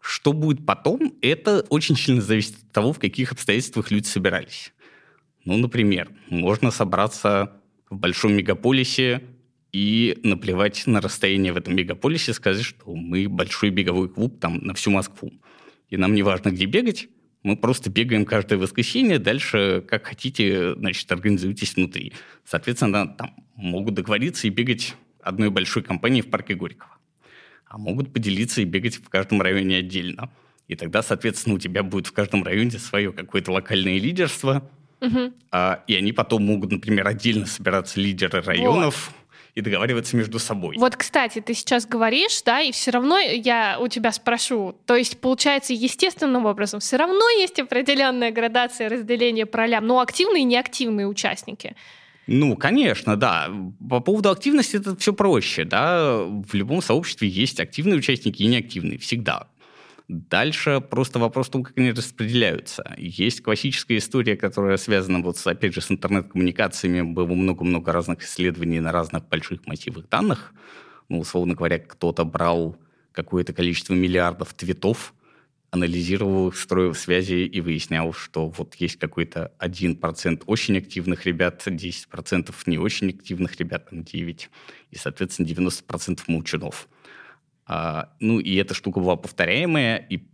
Что 0.00 0.32
будет 0.32 0.64
потом, 0.64 1.14
это 1.20 1.60
очень 1.68 1.96
сильно 1.96 2.22
зависит 2.22 2.56
от 2.56 2.72
того, 2.72 2.92
в 2.92 2.98
каких 2.98 3.32
обстоятельствах 3.32 3.90
люди 3.90 4.06
собирались. 4.06 4.72
Ну, 5.44 5.56
например, 5.56 6.10
можно 6.28 6.70
собраться 6.70 7.60
в 7.88 7.96
большом 7.96 8.34
мегаполисе 8.34 9.22
и 9.72 10.18
наплевать 10.22 10.86
на 10.86 11.00
расстояние 11.00 11.52
в 11.52 11.56
этом 11.56 11.76
мегаполисе, 11.76 12.32
сказать, 12.32 12.64
что 12.64 12.94
мы 12.94 13.28
большой 13.28 13.70
беговой 13.70 14.08
клуб 14.08 14.40
там 14.40 14.58
на 14.58 14.74
всю 14.74 14.90
Москву. 14.90 15.32
И 15.88 15.96
нам 15.96 16.14
не 16.14 16.22
важно, 16.22 16.50
где 16.50 16.64
бегать, 16.64 17.08
мы 17.42 17.56
просто 17.56 17.90
бегаем 17.90 18.24
каждое 18.26 18.58
воскресенье, 18.58 19.18
дальше, 19.18 19.84
как 19.88 20.06
хотите, 20.06 20.74
значит, 20.74 21.10
организуйтесь 21.10 21.74
внутри. 21.74 22.12
Соответственно, 22.44 23.08
там 23.08 23.34
могут 23.54 23.94
договориться 23.94 24.46
и 24.46 24.50
бегать 24.50 24.94
одной 25.22 25.50
большой 25.50 25.82
компанией 25.82 26.22
в 26.22 26.30
парке 26.30 26.54
Горького 26.54 26.99
а 27.70 27.78
могут 27.78 28.12
поделиться 28.12 28.60
и 28.60 28.64
бегать 28.64 28.96
в 28.96 29.08
каждом 29.08 29.40
районе 29.40 29.76
отдельно. 29.76 30.28
И 30.66 30.74
тогда, 30.74 31.02
соответственно, 31.02 31.54
у 31.54 31.58
тебя 31.58 31.82
будет 31.84 32.08
в 32.08 32.12
каждом 32.12 32.42
районе 32.42 32.72
свое 32.72 33.12
какое-то 33.12 33.52
локальное 33.52 33.98
лидерство, 33.98 34.68
угу. 35.00 35.32
а, 35.52 35.82
и 35.86 35.94
они 35.94 36.12
потом 36.12 36.44
могут, 36.44 36.72
например, 36.72 37.06
отдельно 37.06 37.46
собираться 37.46 38.00
лидеры 38.00 38.42
районов. 38.42 39.06
Вот 39.06 39.16
и 39.56 39.62
договариваться 39.62 40.16
между 40.16 40.38
собой. 40.38 40.76
Вот, 40.78 40.94
кстати, 40.94 41.40
ты 41.40 41.54
сейчас 41.54 41.84
говоришь, 41.84 42.40
да, 42.42 42.60
и 42.60 42.70
все 42.70 42.92
равно 42.92 43.18
я 43.18 43.78
у 43.80 43.88
тебя 43.88 44.12
спрошу, 44.12 44.76
то 44.86 44.94
есть, 44.94 45.20
получается, 45.20 45.72
естественным 45.72 46.46
образом 46.46 46.78
все 46.78 46.96
равно 46.96 47.28
есть 47.30 47.58
определенная 47.58 48.30
градация 48.30 48.88
разделения 48.88 49.46
по 49.46 49.58
ролям, 49.58 49.88
но 49.88 49.98
активные 49.98 50.42
и 50.42 50.44
неактивные 50.44 51.08
участники. 51.08 51.74
Ну, 52.32 52.56
конечно, 52.56 53.16
да. 53.16 53.50
По 53.88 53.98
поводу 53.98 54.30
активности 54.30 54.76
это 54.76 54.94
все 54.96 55.12
проще, 55.12 55.64
да. 55.64 56.20
В 56.22 56.54
любом 56.54 56.80
сообществе 56.80 57.28
есть 57.28 57.58
активные 57.58 57.98
участники 57.98 58.40
и 58.44 58.46
неактивные, 58.46 58.98
всегда. 58.98 59.48
Дальше 60.06 60.80
просто 60.80 61.18
вопрос 61.18 61.48
в 61.48 61.50
том, 61.50 61.64
как 61.64 61.76
они 61.76 61.90
распределяются. 61.90 62.94
Есть 62.96 63.42
классическая 63.42 63.96
история, 63.96 64.36
которая 64.36 64.76
связана, 64.76 65.18
вот, 65.18 65.44
опять 65.44 65.74
же, 65.74 65.80
с 65.80 65.90
интернет-коммуникациями. 65.90 67.00
Было 67.00 67.34
много-много 67.34 67.90
разных 67.90 68.22
исследований 68.22 68.78
на 68.78 68.92
разных 68.92 69.28
больших 69.28 69.66
массивах 69.66 70.08
данных. 70.08 70.54
ну, 71.08 71.18
условно 71.18 71.54
говоря, 71.54 71.80
кто-то 71.80 72.24
брал 72.24 72.76
какое-то 73.10 73.52
количество 73.52 73.94
миллиардов 73.94 74.54
твитов, 74.54 75.14
анализировал 75.70 76.52
строил 76.52 76.94
связи 76.94 77.46
и 77.46 77.60
выяснял, 77.60 78.12
что 78.12 78.48
вот 78.48 78.74
есть 78.76 78.96
какой-то 78.96 79.52
1% 79.60 80.42
очень 80.46 80.78
активных 80.78 81.26
ребят, 81.26 81.62
10% 81.66 82.54
не 82.66 82.78
очень 82.78 83.10
активных 83.10 83.56
ребят, 83.60 83.90
там 83.90 84.00
9%, 84.00 84.48
и, 84.90 84.96
соответственно, 84.96 85.46
90% 85.46 86.20
молчунов. 86.26 86.88
А, 87.66 88.12
ну, 88.18 88.40
и 88.40 88.56
эта 88.56 88.74
штука 88.74 88.98
была 88.98 89.16
повторяемая, 89.16 89.96
и 89.96 90.24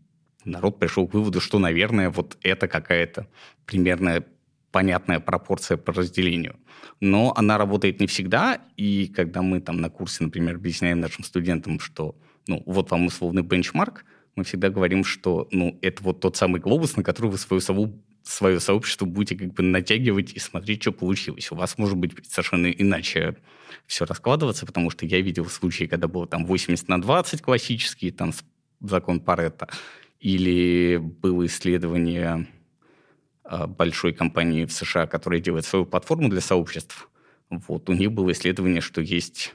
народ 0.44 0.78
пришел 0.78 1.06
к 1.06 1.12
выводу, 1.12 1.40
что, 1.40 1.58
наверное, 1.58 2.08
вот 2.08 2.38
это 2.42 2.66
какая-то 2.66 3.28
примерная 3.66 4.24
понятная 4.72 5.20
пропорция 5.20 5.78
по 5.78 5.92
разделению. 5.92 6.56
Но 7.00 7.32
она 7.34 7.56
работает 7.56 7.98
не 8.00 8.06
всегда, 8.06 8.60
и 8.76 9.06
когда 9.06 9.40
мы 9.40 9.60
там 9.60 9.78
на 9.80 9.88
курсе, 9.88 10.24
например, 10.24 10.56
объясняем 10.56 11.00
нашим 11.00 11.24
студентам, 11.24 11.80
что 11.80 12.14
ну, 12.46 12.62
вот 12.66 12.90
вам 12.90 13.06
условный 13.06 13.42
бенчмарк, 13.42 14.04
мы 14.36 14.44
всегда 14.44 14.68
говорим, 14.70 15.02
что 15.02 15.48
ну, 15.50 15.78
это 15.82 16.02
вот 16.02 16.20
тот 16.20 16.36
самый 16.36 16.60
глобус, 16.60 16.96
на 16.96 17.02
который 17.02 17.30
вы 17.30 17.38
свою 17.38 17.60
сову 17.60 18.02
свое 18.22 18.58
сообщество 18.58 19.06
будете 19.06 19.36
как 19.36 19.54
бы 19.54 19.62
натягивать 19.62 20.32
и 20.32 20.40
смотреть, 20.40 20.82
что 20.82 20.92
получилось. 20.92 21.52
У 21.52 21.54
вас 21.54 21.78
может 21.78 21.96
быть 21.96 22.12
совершенно 22.28 22.66
иначе 22.66 23.36
все 23.86 24.04
раскладываться, 24.04 24.66
потому 24.66 24.90
что 24.90 25.06
я 25.06 25.20
видел 25.20 25.46
случаи, 25.46 25.84
когда 25.84 26.08
было 26.08 26.26
там 26.26 26.44
80 26.44 26.88
на 26.88 27.00
20 27.00 27.40
классический, 27.40 28.10
там 28.10 28.32
закон 28.80 29.20
Паретта, 29.20 29.68
или 30.18 30.96
было 30.96 31.46
исследование 31.46 32.48
а, 33.44 33.68
большой 33.68 34.12
компании 34.12 34.64
в 34.64 34.72
США, 34.72 35.06
которая 35.06 35.40
делает 35.40 35.64
свою 35.64 35.86
платформу 35.86 36.28
для 36.28 36.40
сообществ. 36.40 37.08
Вот 37.48 37.88
у 37.88 37.92
них 37.92 38.10
было 38.10 38.32
исследование, 38.32 38.80
что 38.80 39.00
есть 39.00 39.54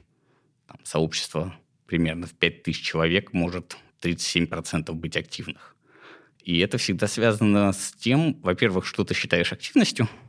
там, 0.67 0.77
сообщество 0.83 1.53
примерно 1.87 2.25
в 2.25 2.33
5000 2.33 2.81
человек 2.81 3.33
может 3.33 3.75
37% 4.01 4.91
быть 4.93 5.17
активных. 5.17 5.75
И 6.43 6.59
это 6.59 6.77
всегда 6.77 7.07
связано 7.07 7.71
с 7.71 7.93
тем, 7.93 8.39
во-первых, 8.41 8.85
что 8.85 9.03
ты 9.03 9.13
считаешь 9.13 9.53
активностью– 9.53 10.09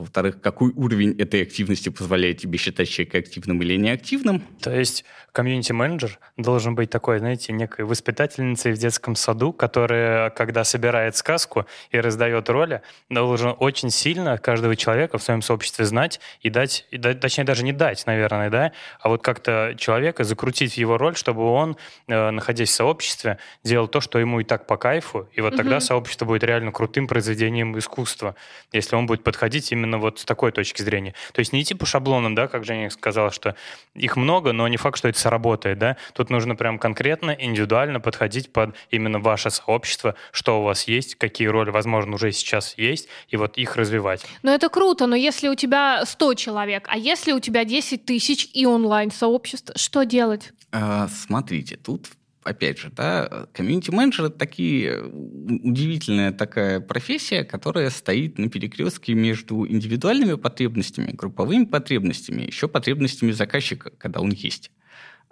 во-вторых, 0.00 0.40
какой 0.40 0.72
уровень 0.74 1.18
этой 1.18 1.42
активности 1.42 1.88
позволяет 1.88 2.38
тебе 2.38 2.58
считать 2.58 2.88
человека 2.88 3.18
активным 3.18 3.62
или 3.62 3.76
неактивным? 3.76 4.42
То 4.60 4.74
есть 4.74 5.04
комьюнити-менеджер 5.32 6.18
должен 6.36 6.74
быть 6.74 6.90
такой, 6.90 7.18
знаете, 7.18 7.52
некой 7.52 7.84
воспитательницей 7.84 8.72
в 8.72 8.78
детском 8.78 9.14
саду, 9.14 9.52
которая, 9.52 10.30
когда 10.30 10.64
собирает 10.64 11.16
сказку 11.16 11.66
и 11.90 12.00
раздает 12.00 12.48
роли, 12.48 12.82
должен 13.08 13.54
очень 13.58 13.90
сильно 13.90 14.38
каждого 14.38 14.76
человека 14.76 15.18
в 15.18 15.22
своем 15.22 15.42
сообществе 15.42 15.84
знать 15.84 16.20
и 16.40 16.50
дать, 16.50 16.86
и 16.90 16.98
дать 16.98 17.20
точнее, 17.20 17.44
даже 17.44 17.64
не 17.64 17.72
дать, 17.72 18.06
наверное, 18.06 18.50
да, 18.50 18.72
а 19.00 19.08
вот 19.08 19.22
как-то 19.22 19.74
человека 19.78 20.24
закрутить 20.24 20.74
в 20.74 20.76
его 20.76 20.98
роль, 20.98 21.16
чтобы 21.16 21.42
он, 21.44 21.76
э, 22.08 22.30
находясь 22.30 22.70
в 22.70 22.74
сообществе, 22.74 23.38
делал 23.64 23.88
то, 23.88 24.00
что 24.00 24.18
ему 24.18 24.40
и 24.40 24.44
так 24.44 24.66
по 24.66 24.76
кайфу, 24.76 25.28
и 25.32 25.40
вот 25.40 25.52
угу. 25.52 25.58
тогда 25.58 25.80
сообщество 25.80 26.24
будет 26.24 26.44
реально 26.44 26.72
крутым 26.72 27.06
произведением 27.06 27.78
искусства, 27.78 28.34
если 28.72 28.96
он 28.96 29.06
будет 29.06 29.22
подходить 29.22 29.72
именно 29.72 29.89
именно 29.90 29.98
вот 29.98 30.20
с 30.20 30.24
такой 30.24 30.52
точки 30.52 30.82
зрения. 30.82 31.14
То 31.32 31.40
есть 31.40 31.52
не 31.52 31.62
идти 31.62 31.74
по 31.74 31.86
шаблонам, 31.86 32.34
да, 32.34 32.46
как 32.46 32.64
Женя 32.64 32.90
сказал, 32.90 33.30
что 33.30 33.56
их 33.94 34.16
много, 34.16 34.52
но 34.52 34.68
не 34.68 34.76
факт, 34.76 34.98
что 34.98 35.08
это 35.08 35.18
сработает, 35.18 35.78
да. 35.78 35.96
Тут 36.14 36.30
нужно 36.30 36.54
прям 36.54 36.78
конкретно, 36.78 37.36
индивидуально 37.38 38.00
подходить 38.00 38.52
под 38.52 38.76
именно 38.90 39.18
ваше 39.18 39.50
сообщество, 39.50 40.14
что 40.32 40.60
у 40.60 40.64
вас 40.64 40.84
есть, 40.84 41.16
какие 41.16 41.48
роли, 41.48 41.70
возможно, 41.70 42.14
уже 42.14 42.32
сейчас 42.32 42.78
есть, 42.78 43.08
и 43.28 43.36
вот 43.36 43.58
их 43.58 43.76
развивать. 43.76 44.24
Ну 44.42 44.52
это 44.52 44.68
круто, 44.68 45.06
но 45.06 45.16
если 45.16 45.48
у 45.48 45.54
тебя 45.54 46.04
100 46.04 46.34
человек, 46.34 46.86
а 46.88 46.96
если 46.96 47.32
у 47.32 47.40
тебя 47.40 47.64
10 47.64 48.04
тысяч 48.04 48.48
и 48.54 48.66
онлайн-сообщество, 48.66 49.76
что 49.76 50.04
делать? 50.04 50.52
А, 50.72 51.08
смотрите, 51.08 51.76
тут 51.76 52.06
опять 52.42 52.78
же, 52.78 52.90
да, 52.90 53.46
комьюнити-менеджер– 53.52 54.24
это 54.26 54.38
такие, 54.38 55.02
удивительная 55.02 56.32
такая 56.32 56.80
профессия, 56.80 57.44
которая 57.44 57.90
стоит 57.90 58.38
на 58.38 58.48
перекрестке 58.48 59.14
между 59.14 59.66
индивидуальными 59.66 60.34
потребностями, 60.34 61.12
групповыми 61.12 61.64
потребностями, 61.64 62.42
еще 62.42 62.68
потребностями 62.68 63.32
заказчика, 63.32 63.90
когда 63.98 64.20
он 64.20 64.30
есть. 64.30 64.70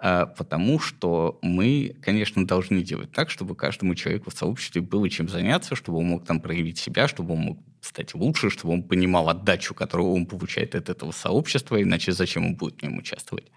А, 0.01 0.27
потому 0.27 0.79
что 0.79 1.39
мы, 1.41 1.95
конечно, 2.01 2.47
должны 2.47 2.81
делать 2.83 3.11
так, 3.11 3.29
чтобы 3.29 3.55
каждому 3.55 3.95
человеку 3.95 4.29
в 4.29 4.33
сообществе 4.33 4.81
было 4.81 5.09
чем 5.09 5.27
заняться, 5.27 5.75
чтобы 5.75 5.97
он 5.97 6.05
мог 6.05 6.25
там 6.25 6.39
проявить 6.39 6.77
себя, 6.77 7.09
чтобы 7.09 7.33
он 7.33 7.39
мог 7.39 7.59
стать 7.81 8.13
лучше, 8.13 8.49
чтобы 8.49 8.73
он 8.73 8.83
понимал 8.83 9.27
отдачу, 9.27 9.73
которую 9.73 10.13
он 10.13 10.25
получает 10.25 10.75
от 10.75 10.89
этого 10.89 11.11
сообщества, 11.11 11.81
иначе 11.81 12.13
зачем 12.13 12.45
он 12.45 12.55
будет 12.55 12.79
в 12.79 12.83
нем 12.83 12.97
участвовать. 12.97 13.51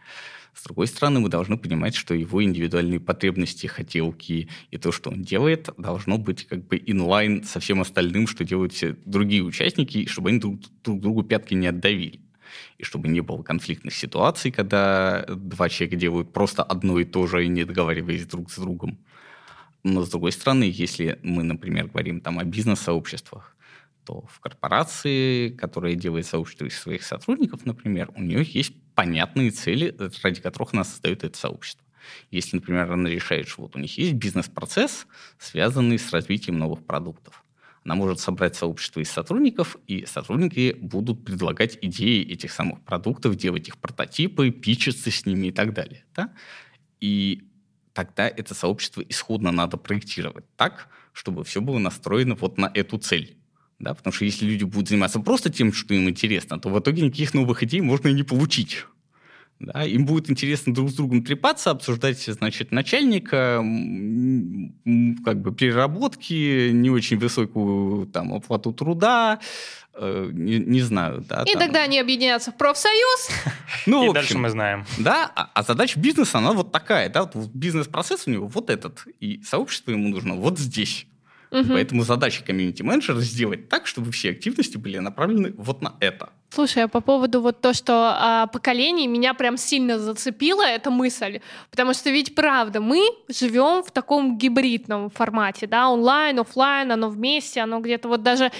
С 0.54 0.64
другой 0.64 0.86
стороны, 0.86 1.20
мы 1.20 1.28
должны 1.30 1.56
понимать, 1.56 1.94
что 1.94 2.14
его 2.14 2.42
индивидуальные 2.44 3.00
потребности, 3.00 3.66
хотелки 3.66 4.48
и 4.70 4.76
то, 4.76 4.92
что 4.92 5.10
он 5.10 5.22
делает, 5.22 5.70
должно 5.78 6.18
быть 6.18 6.46
как 6.46 6.66
бы 6.66 6.80
инлайн 6.84 7.42
со 7.42 7.58
всем 7.58 7.80
остальным, 7.80 8.26
что 8.26 8.44
делают 8.44 8.72
все 8.72 8.96
другие 9.06 9.42
участники, 9.42 10.06
чтобы 10.06 10.28
они 10.28 10.38
друг, 10.38 10.60
друг 10.84 11.00
другу 11.00 11.22
пятки 11.22 11.54
не 11.54 11.68
отдавили. 11.68 12.20
И 12.76 12.84
чтобы 12.84 13.08
не 13.08 13.22
было 13.22 13.42
конфликтных 13.42 13.94
ситуаций, 13.94 14.50
когда 14.50 15.24
два 15.26 15.70
человека 15.70 15.96
делают 15.96 16.34
просто 16.34 16.62
одно 16.62 16.98
и 17.00 17.04
то 17.04 17.26
же, 17.26 17.46
и 17.46 17.48
не 17.48 17.64
договариваясь 17.64 18.26
друг 18.26 18.50
с 18.50 18.58
другом. 18.58 18.98
Но, 19.84 20.04
с 20.04 20.10
другой 20.10 20.32
стороны, 20.32 20.64
если 20.64 21.18
мы, 21.22 21.42
например, 21.42 21.88
говорим 21.88 22.20
там 22.20 22.38
о 22.38 22.44
бизнес-сообществах, 22.44 23.56
то 24.04 24.24
в 24.30 24.40
корпорации, 24.40 25.50
которая 25.50 25.94
делает 25.94 26.26
сообщество 26.26 26.66
из 26.66 26.78
своих 26.78 27.04
сотрудников, 27.04 27.64
например, 27.64 28.10
у 28.14 28.22
нее 28.22 28.44
есть 28.44 28.74
понятные 28.94 29.50
цели, 29.50 29.94
ради 30.22 30.40
которых 30.40 30.74
она 30.74 30.84
создает 30.84 31.24
это 31.24 31.38
сообщество. 31.38 31.84
Если, 32.30 32.56
например, 32.56 32.90
она 32.90 33.08
решает, 33.08 33.48
что 33.48 33.62
вот 33.62 33.76
у 33.76 33.78
них 33.78 33.96
есть 33.96 34.14
бизнес-процесс, 34.14 35.06
связанный 35.38 35.98
с 35.98 36.12
развитием 36.12 36.58
новых 36.58 36.84
продуктов. 36.84 37.44
Она 37.84 37.96
может 37.96 38.20
собрать 38.20 38.54
сообщество 38.54 39.00
из 39.00 39.10
сотрудников, 39.10 39.76
и 39.88 40.06
сотрудники 40.06 40.76
будут 40.80 41.24
предлагать 41.24 41.78
идеи 41.82 42.22
этих 42.22 42.52
самых 42.52 42.80
продуктов, 42.82 43.34
делать 43.34 43.68
их 43.68 43.76
прототипы, 43.78 44.50
пичиться 44.50 45.10
с 45.10 45.26
ними 45.26 45.48
и 45.48 45.52
так 45.52 45.72
далее. 45.74 46.04
Да? 46.14 46.32
И 47.00 47.42
тогда 47.92 48.28
это 48.28 48.54
сообщество 48.54 49.00
исходно 49.02 49.50
надо 49.50 49.76
проектировать 49.76 50.44
так, 50.56 50.88
чтобы 51.12 51.44
все 51.44 51.60
было 51.60 51.78
настроено 51.78 52.36
вот 52.36 52.56
на 52.56 52.70
эту 52.72 52.98
цель. 52.98 53.36
Да, 53.82 53.94
потому 53.94 54.14
что 54.14 54.24
если 54.24 54.46
люди 54.46 54.62
будут 54.62 54.88
заниматься 54.88 55.18
просто 55.18 55.50
тем, 55.50 55.72
что 55.72 55.92
им 55.92 56.08
интересно, 56.08 56.58
то 56.60 56.68
в 56.68 56.78
итоге 56.78 57.02
никаких 57.02 57.34
новых 57.34 57.64
идей 57.64 57.80
можно 57.80 58.06
и 58.08 58.12
не 58.12 58.22
получить. 58.22 58.86
Да, 59.58 59.84
им 59.84 60.06
будет 60.06 60.30
интересно 60.30 60.72
друг 60.72 60.90
с 60.90 60.94
другом 60.94 61.24
трепаться, 61.24 61.72
обсуждать, 61.72 62.20
значит, 62.20 62.70
начальника, 62.70 63.56
как 65.24 65.40
бы 65.40 65.52
переработки, 65.52 66.70
не 66.70 66.90
очень 66.90 67.18
высокую 67.18 68.06
там 68.06 68.32
оплату 68.34 68.72
труда, 68.72 69.40
э, 69.94 70.30
не, 70.32 70.58
не 70.58 70.80
знаю. 70.80 71.24
Да, 71.28 71.42
и 71.42 71.52
там. 71.52 71.62
тогда 71.62 71.82
они 71.82 71.98
объединяются 71.98 72.52
в 72.52 72.56
профсоюз. 72.56 73.30
Ну, 73.86 74.04
и 74.04 74.06
общем, 74.06 74.14
дальше 74.14 74.38
мы 74.38 74.50
знаем. 74.50 74.84
Да, 74.98 75.28
а, 75.34 75.50
а 75.54 75.62
задача 75.64 75.98
бизнеса, 75.98 76.38
она 76.38 76.52
вот 76.52 76.70
такая, 76.70 77.08
да, 77.08 77.28
вот 77.34 77.50
бизнес-процесс 77.52 78.28
у 78.28 78.30
него 78.30 78.46
вот 78.46 78.70
этот, 78.70 79.04
и 79.18 79.42
сообщество 79.42 79.90
ему 79.90 80.08
нужно 80.08 80.36
вот 80.36 80.60
здесь. 80.60 81.08
Угу. 81.52 81.68
Поэтому 81.68 82.02
задача 82.02 82.42
комьюнити-менеджера 82.42 83.20
сделать 83.20 83.68
так, 83.68 83.86
чтобы 83.86 84.10
все 84.10 84.30
активности 84.30 84.78
были 84.78 84.98
направлены 84.98 85.52
вот 85.56 85.82
на 85.82 85.96
это. 86.00 86.30
Слушай, 86.54 86.84
а 86.84 86.88
по 86.88 87.00
поводу 87.00 87.40
вот 87.40 87.62
то, 87.62 87.72
что 87.72 88.14
а, 88.14 88.46
поколений, 88.46 89.06
меня 89.06 89.32
прям 89.32 89.56
сильно 89.56 89.98
зацепила 89.98 90.62
эта 90.62 90.90
мысль, 90.90 91.40
потому 91.70 91.94
что 91.94 92.10
ведь 92.10 92.34
правда, 92.34 92.78
мы 92.78 93.08
живем 93.30 93.82
в 93.82 93.90
таком 93.90 94.36
гибридном 94.36 95.08
формате, 95.08 95.66
да, 95.66 95.88
онлайн, 95.88 96.40
офлайн, 96.40 96.92
оно 96.92 97.08
вместе, 97.08 97.60
оно 97.60 97.80
где-то 97.80 98.08
вот 98.08 98.22
даже 98.22 98.52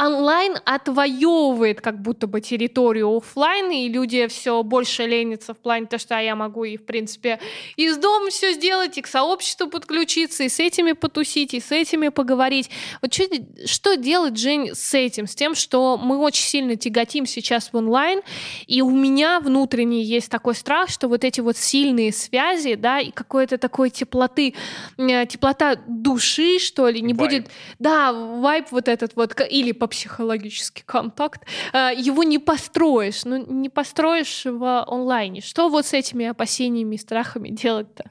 онлайн 0.00 0.58
отвоевывает 0.64 1.80
как 1.80 2.00
будто 2.00 2.28
бы 2.28 2.40
территорию 2.40 3.16
офлайн, 3.16 3.70
и 3.72 3.88
люди 3.88 4.28
все 4.28 4.62
больше 4.62 5.04
ленятся 5.04 5.54
в 5.54 5.58
плане 5.58 5.86
того, 5.86 5.98
что 5.98 6.16
а 6.16 6.20
я 6.20 6.36
могу 6.36 6.62
и, 6.62 6.76
в 6.76 6.86
принципе, 6.86 7.40
из 7.74 7.96
дома 7.96 8.30
все 8.30 8.52
сделать, 8.52 8.96
и 8.96 9.02
к 9.02 9.08
сообществу 9.08 9.68
подключиться, 9.68 10.44
и 10.44 10.48
с 10.48 10.60
этими 10.60 10.92
потусить, 10.92 11.52
и 11.54 11.60
с 11.60 11.72
этими 11.72 12.08
поговорить. 12.08 12.70
Вот 13.02 13.12
что, 13.12 13.24
что 13.66 13.96
делать, 13.96 14.38
Жень, 14.38 14.70
с 14.72 14.94
этим, 14.94 15.26
с 15.26 15.34
тем, 15.34 15.56
что 15.56 15.98
мы 15.98 16.18
очень 16.18 16.44
сильно 16.44 16.76
тяготим 16.76 17.23
хотим 17.24 17.26
сейчас 17.26 17.72
в 17.72 17.76
онлайн, 17.76 18.20
и 18.66 18.82
у 18.82 18.90
меня 18.90 19.40
внутренне 19.40 20.02
есть 20.02 20.30
такой 20.30 20.54
страх, 20.54 20.90
что 20.90 21.08
вот 21.08 21.24
эти 21.24 21.40
вот 21.40 21.56
сильные 21.56 22.12
связи, 22.12 22.74
да, 22.74 23.00
и 23.00 23.10
какой-то 23.10 23.58
такой 23.58 23.90
теплоты, 23.90 24.54
э, 24.98 25.26
теплота 25.26 25.76
души, 25.86 26.58
что 26.58 26.88
ли, 26.88 27.00
не 27.02 27.12
vibe. 27.12 27.16
будет, 27.16 27.50
да, 27.78 28.12
вайп 28.12 28.66
вот 28.70 28.88
этот 28.88 29.16
вот, 29.16 29.40
или 29.50 29.72
по 29.72 29.86
психологический 29.86 30.82
контакт, 30.86 31.42
э, 31.72 31.90
его 31.96 32.22
не 32.22 32.38
построишь, 32.38 33.24
ну, 33.24 33.36
не 33.36 33.68
построишь 33.68 34.44
в 34.44 34.84
онлайне. 34.86 35.40
Что 35.40 35.68
вот 35.68 35.86
с 35.86 35.92
этими 35.92 36.26
опасениями 36.26 36.96
и 36.96 36.98
страхами 36.98 37.50
делать-то? 37.50 38.04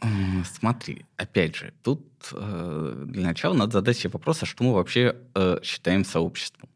Смотри, 0.60 1.06
опять 1.18 1.56
же, 1.56 1.74
тут 1.84 2.02
э, 2.32 3.04
для 3.08 3.24
начала 3.24 3.54
надо 3.54 3.72
задать 3.72 3.98
себе 3.98 4.12
вопрос, 4.14 4.44
а 4.44 4.46
что 4.46 4.64
мы 4.64 4.74
вообще 4.74 5.16
считаем 5.64 6.06
сообществом? 6.06 6.70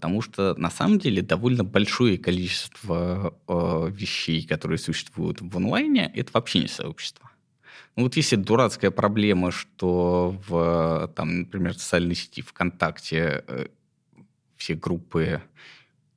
Потому 0.00 0.22
что 0.22 0.54
на 0.54 0.70
самом 0.70 0.98
деле 0.98 1.20
довольно 1.20 1.62
большое 1.62 2.16
количество 2.16 3.34
э, 3.46 3.90
вещей, 3.90 4.46
которые 4.46 4.78
существуют 4.78 5.42
в 5.42 5.56
онлайне, 5.58 6.10
это 6.14 6.30
вообще 6.32 6.60
не 6.60 6.68
сообщество. 6.68 7.30
Ну 7.96 8.04
вот 8.04 8.16
если 8.16 8.36
дурацкая 8.36 8.90
проблема, 8.90 9.50
что 9.50 10.40
в, 10.48 11.12
там, 11.14 11.40
например, 11.40 11.74
социальной 11.74 12.14
сети 12.14 12.40
ВКонтакте 12.40 13.44
э, 13.46 13.66
все 14.56 14.74
группы 14.74 15.42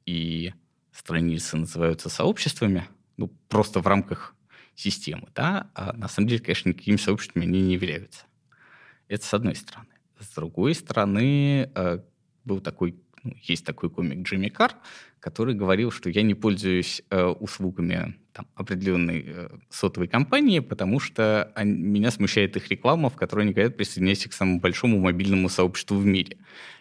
и 0.05 0.53
страницы 0.93 1.57
называются 1.57 2.07
сообществами, 2.07 2.87
ну, 3.17 3.27
просто 3.49 3.81
в 3.81 3.87
рамках 3.87 4.33
системы, 4.75 5.27
да, 5.35 5.69
а 5.75 5.91
на 5.91 6.07
самом 6.07 6.29
деле, 6.29 6.39
конечно, 6.41 6.69
никакими 6.69 6.95
сообществами 6.95 7.45
они 7.45 7.61
не 7.61 7.73
являются. 7.73 8.23
Это 9.09 9.25
с 9.25 9.33
одной 9.33 9.55
стороны. 9.55 9.89
С 10.21 10.29
другой 10.29 10.73
стороны, 10.73 11.69
э, 11.75 11.99
был 12.45 12.61
такой, 12.61 12.95
ну, 13.23 13.33
есть 13.41 13.65
такой 13.65 13.89
комик 13.89 14.27
Джимми 14.27 14.49
Кар, 14.49 14.75
который 15.19 15.55
говорил, 15.55 15.91
что 15.91 16.09
я 16.09 16.21
не 16.21 16.33
пользуюсь 16.33 17.01
э, 17.09 17.23
услугами 17.23 18.15
там, 18.33 18.47
определенной 18.55 19.23
э, 19.25 19.49
сотовой 19.69 20.07
компании, 20.07 20.59
потому 20.59 20.99
что 20.99 21.51
они, 21.55 21.71
меня 21.81 22.11
смущает 22.11 22.57
их 22.57 22.69
реклама, 22.69 23.09
в 23.09 23.15
которой 23.15 23.41
они 23.41 23.53
говорят, 23.53 23.77
присоединяйся 23.77 24.29
к 24.29 24.33
самому 24.33 24.59
большому 24.59 24.99
мобильному 24.99 25.47
сообществу 25.49 25.97
в 25.97 26.05
мире. 26.05 26.37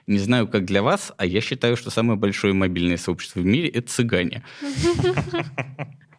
Не 0.07 0.19
знаю, 0.19 0.49
как 0.49 0.65
для 0.65 0.83
вас, 0.83 1.13
а 1.17 1.25
я 1.25 1.41
считаю, 1.41 1.77
что 1.77 1.91
самое 1.91 2.19
большое 2.19 2.53
мобильное 2.55 2.97
сообщество 2.97 3.41
в 3.41 3.47
мире— 3.47 3.69
это 3.71 3.89
цыгане. 3.89 4.43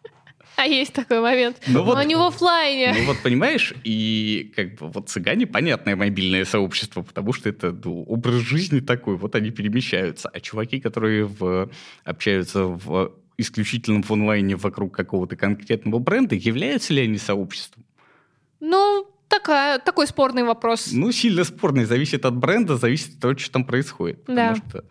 А 0.58 0.66
есть 0.66 0.94
такой 0.94 1.20
момент. 1.20 1.58
Ну, 1.68 1.80
Но 1.80 1.84
вот, 1.84 1.98
они 1.98 2.16
в 2.16 2.22
офлайне. 2.22 2.94
Ну 2.98 3.06
вот 3.06 3.18
понимаешь, 3.24 3.74
и 3.84 4.52
как 4.56 4.76
бы 4.76 4.90
вот 4.90 5.10
цыгане 5.10 5.48
понятное 5.48 5.96
мобильное 5.96 6.46
сообщество, 6.46 7.02
потому 7.02 7.34
что 7.34 7.50
это 7.50 7.72
ну, 7.84 8.04
образ 8.04 8.36
жизни 8.36 8.80
такой, 8.80 9.18
вот 9.18 9.36
они 9.36 9.52
перемещаются. 9.52 10.30
А 10.30 10.40
чуваки, 10.40 10.80
которые 10.80 11.26
в, 11.26 11.70
общаются 12.04 12.64
в 12.66 13.14
исключительно 13.38 14.02
в 14.04 14.12
онлайне 14.12 14.56
вокруг 14.56 14.96
какого-то 14.96 15.36
конкретного 15.36 16.00
бренда, 16.00 16.36
являются 16.36 16.94
ли 16.94 17.02
они 17.02 17.18
сообществом? 17.18 17.84
Ну, 18.60 19.08
такая, 19.28 19.80
такой 19.80 20.08
спорный 20.08 20.44
вопрос. 20.44 20.90
Ну, 20.92 21.12
сильно 21.12 21.44
спорный. 21.44 21.86
Зависит 21.86 22.26
от 22.26 22.36
бренда, 22.36 22.78
зависит 22.78 23.16
от 23.16 23.20
того, 23.20 23.38
что 23.38 23.52
там 23.52 23.66
происходит. 23.66 24.24
Да. 24.28 24.54
Потому 24.54 24.70
что 24.70 24.86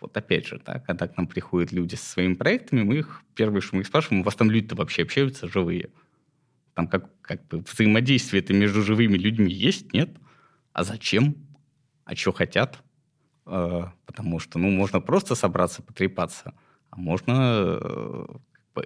вот 0.00 0.16
опять 0.16 0.46
же, 0.46 0.60
да, 0.64 0.80
когда 0.80 1.08
к 1.08 1.16
нам 1.16 1.26
приходят 1.26 1.72
люди 1.72 1.94
со 1.94 2.04
своими 2.04 2.34
проектами, 2.34 2.82
мы 2.82 2.98
их, 2.98 3.22
первое, 3.34 3.60
что 3.60 3.76
мы 3.76 3.82
их 3.82 3.88
спрашиваем, 3.88 4.22
у 4.22 4.24
вас 4.24 4.34
там 4.34 4.50
люди-то 4.50 4.74
вообще 4.76 5.02
общаются 5.02 5.48
живые? 5.48 5.90
Там 6.74 6.88
как, 6.88 7.10
как 7.20 7.46
бы 7.48 7.58
взаимодействие 7.58 8.42
это 8.42 8.52
между 8.52 8.82
живыми 8.82 9.16
людьми 9.16 9.52
есть, 9.52 9.92
нет? 9.92 10.10
А 10.72 10.84
зачем? 10.84 11.36
А 12.04 12.14
что 12.14 12.32
хотят? 12.32 12.82
Э, 13.46 13.86
потому 14.06 14.38
что, 14.38 14.58
ну, 14.58 14.70
можно 14.70 15.00
просто 15.00 15.34
собраться, 15.34 15.82
потрепаться, 15.82 16.54
а 16.90 16.96
можно 16.96 17.78
э, 17.82 18.26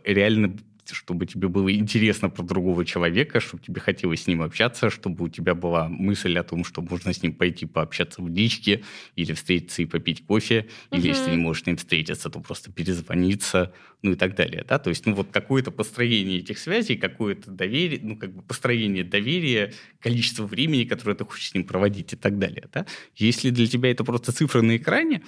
реально 0.04 0.56
чтобы 0.92 1.26
тебе 1.26 1.48
было 1.48 1.74
интересно 1.74 2.28
про 2.28 2.42
другого 2.42 2.84
человека, 2.84 3.40
чтобы 3.40 3.62
тебе 3.62 3.80
хотелось 3.80 4.22
с 4.22 4.26
ним 4.26 4.42
общаться, 4.42 4.90
чтобы 4.90 5.24
у 5.24 5.28
тебя 5.28 5.54
была 5.54 5.88
мысль 5.88 6.36
о 6.38 6.42
том, 6.42 6.64
что 6.64 6.82
можно 6.82 7.12
с 7.12 7.22
ним 7.22 7.32
пойти 7.32 7.66
пообщаться 7.66 8.22
в 8.22 8.28
личке 8.28 8.82
или 9.16 9.32
встретиться 9.32 9.82
и 9.82 9.86
попить 9.86 10.26
кофе, 10.26 10.68
угу. 10.90 11.00
или 11.00 11.08
если 11.08 11.30
не 11.30 11.36
можешь 11.36 11.62
с 11.64 11.66
ним 11.66 11.76
встретиться, 11.76 12.30
то 12.30 12.40
просто 12.40 12.72
перезвониться, 12.72 13.72
ну 14.02 14.12
и 14.12 14.16
так 14.16 14.34
далее, 14.34 14.64
да, 14.68 14.78
то 14.78 14.90
есть, 14.90 15.06
ну 15.06 15.14
вот 15.14 15.28
какое-то 15.30 15.70
построение 15.70 16.38
этих 16.38 16.58
связей, 16.58 16.96
какое-то 16.96 17.50
доверие, 17.50 18.00
ну 18.02 18.16
как 18.16 18.34
бы 18.34 18.42
построение 18.42 19.04
доверия, 19.04 19.72
количество 20.00 20.46
времени, 20.46 20.84
которое 20.84 21.14
ты 21.14 21.24
хочешь 21.24 21.50
с 21.50 21.54
ним 21.54 21.64
проводить 21.64 22.12
и 22.12 22.16
так 22.16 22.38
далее, 22.38 22.68
да. 22.72 22.86
Если 23.16 23.50
для 23.50 23.66
тебя 23.66 23.90
это 23.90 24.04
просто 24.04 24.32
цифры 24.32 24.62
на 24.62 24.76
экране, 24.76 25.22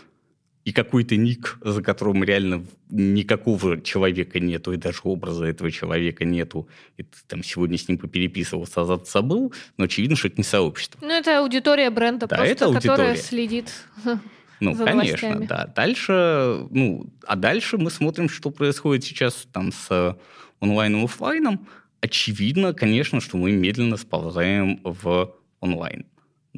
и 0.67 0.73
какой-то 0.73 1.15
ник, 1.15 1.59
за 1.63 1.81
которым 1.81 2.25
реально 2.25 2.67
никакого 2.91 3.81
человека 3.81 4.41
нету, 4.41 4.73
и 4.73 4.77
даже 4.77 4.99
образа 5.05 5.45
этого 5.45 5.71
человека 5.71 6.25
нету, 6.25 6.69
и 6.97 7.05
ты 7.05 7.19
там 7.29 7.45
сегодня 7.45 7.79
с 7.79 7.89
ним 7.89 7.99
попереписывался, 7.99 8.81
а 8.81 8.85
завтра 8.85 9.09
забыл, 9.09 9.55
но 9.77 9.85
очевидно, 9.85 10.17
что 10.17 10.27
это 10.27 10.39
не 10.39 10.43
сообщество. 10.43 10.99
Ну, 11.01 11.13
это 11.13 11.39
аудитория 11.39 11.89
бренда, 11.89 12.27
да, 12.27 12.35
просто, 12.35 12.53
это 12.53 12.65
аудитория. 12.65 12.89
которая 12.89 13.17
следит 13.17 13.73
ну, 14.61 14.75
за 14.75 14.85
конечно, 14.85 15.29
новостями. 15.29 15.47
да. 15.47 15.67
Дальше, 15.69 16.67
ну, 16.71 17.07
а 17.25 17.37
дальше 17.37 17.79
мы 17.79 17.93
смотрим, 17.93 18.29
что 18.29 18.51
происходит 18.51 19.05
сейчас 19.05 19.47
там 19.53 19.71
с 19.71 20.19
онлайном 20.59 21.03
и 21.03 21.05
офлайном. 21.05 21.69
Очевидно, 22.01 22.75
конечно, 22.75 23.21
что 23.21 23.37
мы 23.37 23.53
медленно 23.53 23.97
сползаем 23.97 24.81
в 24.83 25.33
онлайн. 25.61 26.07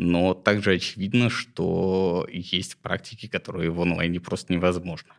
Но 0.01 0.33
также 0.33 0.75
очевидно, 0.75 1.29
что 1.29 2.25
есть 2.31 2.77
практики, 2.77 3.27
которые 3.27 3.71
в 3.71 3.81
онлайне 3.83 4.21
просто 4.21 4.53
невозможно. 4.53 5.13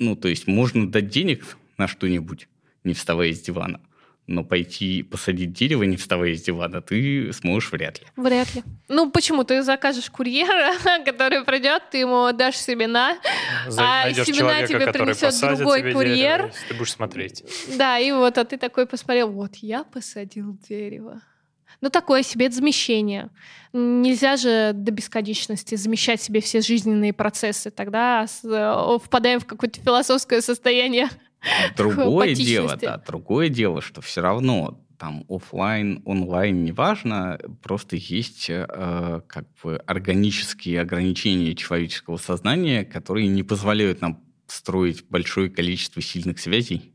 Ну, 0.00 0.16
то 0.16 0.26
есть 0.26 0.48
можно 0.48 0.90
дать 0.90 1.08
денег 1.08 1.56
на 1.78 1.86
что-нибудь, 1.86 2.48
не 2.82 2.94
вставая 2.94 3.32
с 3.32 3.40
дивана, 3.40 3.80
но 4.26 4.42
пойти 4.42 5.04
посадить 5.04 5.52
дерево, 5.52 5.84
не 5.84 5.96
вставая 5.96 6.34
с 6.34 6.42
дивана, 6.42 6.82
ты 6.82 7.32
сможешь 7.32 7.70
вряд 7.70 8.00
ли. 8.00 8.06
Вряд 8.16 8.52
ли. 8.56 8.64
Ну, 8.88 9.08
почему? 9.08 9.44
Ты 9.44 9.62
закажешь 9.62 10.10
курьера, 10.10 10.74
который 11.04 11.44
придет, 11.44 11.90
ты 11.92 11.98
ему 11.98 12.32
дашь 12.32 12.56
семена, 12.56 13.18
За, 13.68 14.02
а 14.02 14.12
семена 14.12 14.66
тебе 14.66 14.92
принесет 14.92 15.32
другой 15.40 15.92
курьер. 15.92 16.38
Дерево, 16.38 16.52
ты 16.68 16.74
будешь 16.74 16.90
смотреть. 16.90 17.44
Да, 17.78 18.00
и 18.00 18.10
вот, 18.10 18.36
а 18.36 18.44
ты 18.44 18.58
такой 18.58 18.86
посмотрел, 18.86 19.30
вот 19.30 19.54
я 19.62 19.84
посадил 19.84 20.58
дерево. 20.68 21.22
Ну, 21.80 21.88
такое 21.88 22.22
себе 22.22 22.46
это 22.46 22.56
замещение. 22.56 23.30
Нельзя 23.72 24.36
же 24.36 24.72
до 24.74 24.90
бесконечности 24.90 25.76
замещать 25.76 26.20
себе 26.20 26.40
все 26.40 26.60
жизненные 26.60 27.12
процессы. 27.12 27.70
Тогда 27.70 28.26
э, 28.44 28.98
впадаем 29.02 29.40
в 29.40 29.46
какое-то 29.46 29.80
философское 29.80 30.42
состояние. 30.42 31.08
Другое 31.76 32.34
дело, 32.34 32.76
да, 32.76 32.98
другое 32.98 33.48
дело, 33.48 33.80
что 33.80 34.02
все 34.02 34.20
равно 34.20 34.78
там 34.98 35.24
офлайн, 35.30 36.02
онлайн, 36.04 36.62
неважно, 36.62 37.38
просто 37.62 37.96
есть 37.96 38.50
э, 38.50 39.22
как 39.26 39.46
бы 39.62 39.78
органические 39.86 40.82
ограничения 40.82 41.54
человеческого 41.54 42.18
сознания, 42.18 42.84
которые 42.84 43.28
не 43.28 43.42
позволяют 43.42 44.02
нам 44.02 44.22
строить 44.46 45.06
большое 45.08 45.48
количество 45.48 46.02
сильных 46.02 46.38
связей 46.38 46.92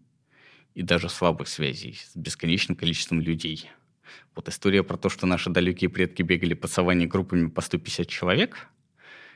и 0.76 0.84
даже 0.84 1.10
слабых 1.10 1.48
связей 1.48 1.98
с 1.98 2.15
бесконечным 2.15 2.76
количеством 2.76 3.21
людей. 3.21 3.71
Вот 4.36 4.50
история 4.50 4.84
про 4.84 4.98
то, 4.98 5.10
что 5.10 5.26
наши 5.26 5.50
далекие 5.50 5.89
предки 5.89 6.22
бегали 6.22 6.54
по 6.54 6.68
саванне 6.68 7.08
группами 7.08 7.50
по 7.50 7.62
150 7.62 8.08
человек, 8.08 8.70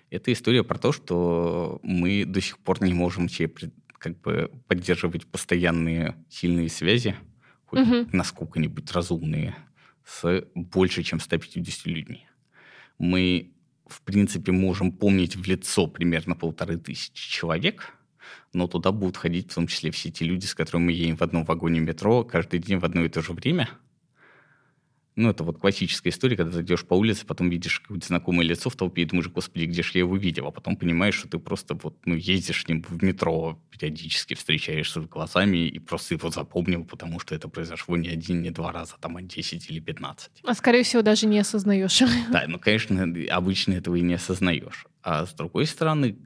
это 0.09 0.33
история 0.33 0.63
про 0.63 0.77
то, 0.77 0.91
что 0.91 1.79
мы 1.83 2.25
до 2.25 2.41
сих 2.41 2.57
пор 2.59 2.81
не 2.83 2.93
можем 2.93 3.29
себе 3.29 3.51
как 3.97 4.19
бы 4.21 4.51
поддерживать 4.67 5.27
постоянные 5.27 6.15
сильные 6.29 6.69
связи, 6.69 7.15
хоть 7.65 7.81
угу. 7.81 8.07
насколько-нибудь 8.11 8.91
разумные, 8.91 9.55
с 10.05 10.45
больше, 10.55 11.03
чем 11.03 11.19
150 11.19 11.85
людьми. 11.85 12.25
Мы, 12.97 13.51
в 13.85 14.01
принципе, 14.01 14.51
можем 14.51 14.91
помнить 14.91 15.35
в 15.35 15.45
лицо 15.47 15.87
примерно 15.87 16.35
полторы 16.35 16.77
тысячи 16.77 17.29
человек, 17.29 17.93
но 18.53 18.67
туда 18.67 18.91
будут 18.91 19.17
ходить 19.17 19.51
в 19.51 19.55
том 19.55 19.67
числе 19.67 19.91
все 19.91 20.09
те 20.09 20.25
люди, 20.25 20.45
с 20.45 20.55
которыми 20.55 20.85
мы 20.85 20.91
едем 20.93 21.17
в 21.17 21.21
одном 21.21 21.43
вагоне 21.45 21.79
метро 21.79 22.23
каждый 22.23 22.59
день 22.59 22.79
в 22.79 22.85
одно 22.85 23.03
и 23.05 23.09
то 23.09 23.21
же 23.21 23.33
время– 23.33 23.69
ну, 25.19 25.29
это 25.29 25.43
вот 25.43 25.59
классическая 25.59 26.09
история, 26.09 26.37
когда 26.37 26.53
ты 26.57 26.61
идешь 26.61 26.85
по 26.85 26.93
улице, 26.93 27.25
потом 27.25 27.49
видишь 27.49 27.81
какое-то 27.81 28.07
знакомое 28.07 28.45
лицо 28.45 28.69
в 28.69 28.75
толпе 28.75 29.01
и 29.01 29.05
думаешь, 29.05 29.27
господи, 29.27 29.65
где 29.65 29.83
же 29.83 29.91
я 29.95 29.99
его 29.99 30.15
видел? 30.15 30.47
А 30.47 30.51
потом 30.51 30.77
понимаешь, 30.77 31.15
что 31.15 31.27
ты 31.27 31.39
просто 31.39 31.75
вот, 31.75 31.97
ну, 32.05 32.15
ездишь 32.15 32.63
с 32.63 32.67
ним 32.67 32.83
в 32.87 33.03
метро, 33.03 33.59
периодически 33.69 34.33
встречаешься 34.33 35.01
с 35.01 35.05
глазами 35.05 35.67
и 35.67 35.77
просто 35.77 36.15
его 36.15 36.29
запомнил, 36.29 36.85
потому 36.85 37.19
что 37.19 37.35
это 37.35 37.49
произошло 37.49 37.97
не 37.97 38.07
один, 38.07 38.41
не 38.41 38.49
два 38.49 38.71
раза, 38.71 38.95
там, 38.99 39.17
а 39.17 39.21
10 39.21 39.69
или 39.69 39.79
15. 39.79 40.31
А, 40.43 40.53
скорее 40.53 40.83
всего, 40.83 41.01
даже 41.01 41.27
не 41.27 41.39
осознаешь. 41.39 42.01
Да, 42.31 42.45
ну, 42.47 42.57
конечно, 42.57 43.03
обычно 43.29 43.73
этого 43.73 43.95
и 43.95 44.01
не 44.01 44.13
осознаешь. 44.13 44.85
А 45.03 45.25
с 45.25 45.33
другой 45.33 45.65
стороны, 45.65 46.17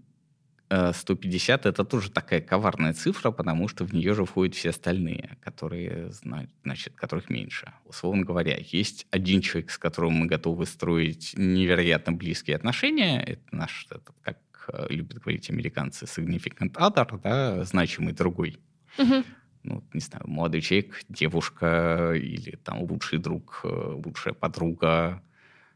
150 0.93 1.65
э, 1.65 1.69
это 1.69 1.83
тоже 1.83 2.09
такая 2.11 2.41
коварная 2.41 2.93
цифра, 2.93 3.31
потому 3.31 3.67
что 3.67 3.85
в 3.85 3.93
нее 3.93 4.13
же 4.13 4.25
входят 4.25 4.55
все 4.55 4.69
остальные, 4.69 5.37
которые, 5.41 6.11
значит, 6.11 6.95
которых 6.95 7.29
меньше. 7.29 7.71
Условно 7.85 8.23
говоря, 8.23 8.57
есть 8.57 9.07
один 9.11 9.41
человек, 9.41 9.71
с 9.71 9.77
которым 9.77 10.13
мы 10.13 10.25
готовы 10.25 10.65
строить 10.65 11.33
невероятно 11.35 12.13
близкие 12.13 12.55
отношения. 12.55 13.21
Это 13.21 13.43
наш, 13.51 13.87
это, 13.89 14.13
как 14.21 14.37
э, 14.67 14.87
любят 14.89 15.19
говорить 15.19 15.49
американцы, 15.49 16.05
significant 16.05 16.73
other, 16.73 17.19
да, 17.21 17.63
значимый 17.63 18.13
другой. 18.13 18.59
Угу. 18.97 19.23
Ну, 19.63 19.83
не 19.93 20.01
знаю, 20.01 20.25
молодой 20.27 20.61
человек, 20.61 21.01
девушка 21.07 22.13
или 22.15 22.57
там 22.57 22.81
лучший 22.83 23.19
друг, 23.19 23.61
э, 23.63 23.67
лучшая 23.67 24.33
подруга, 24.33 25.21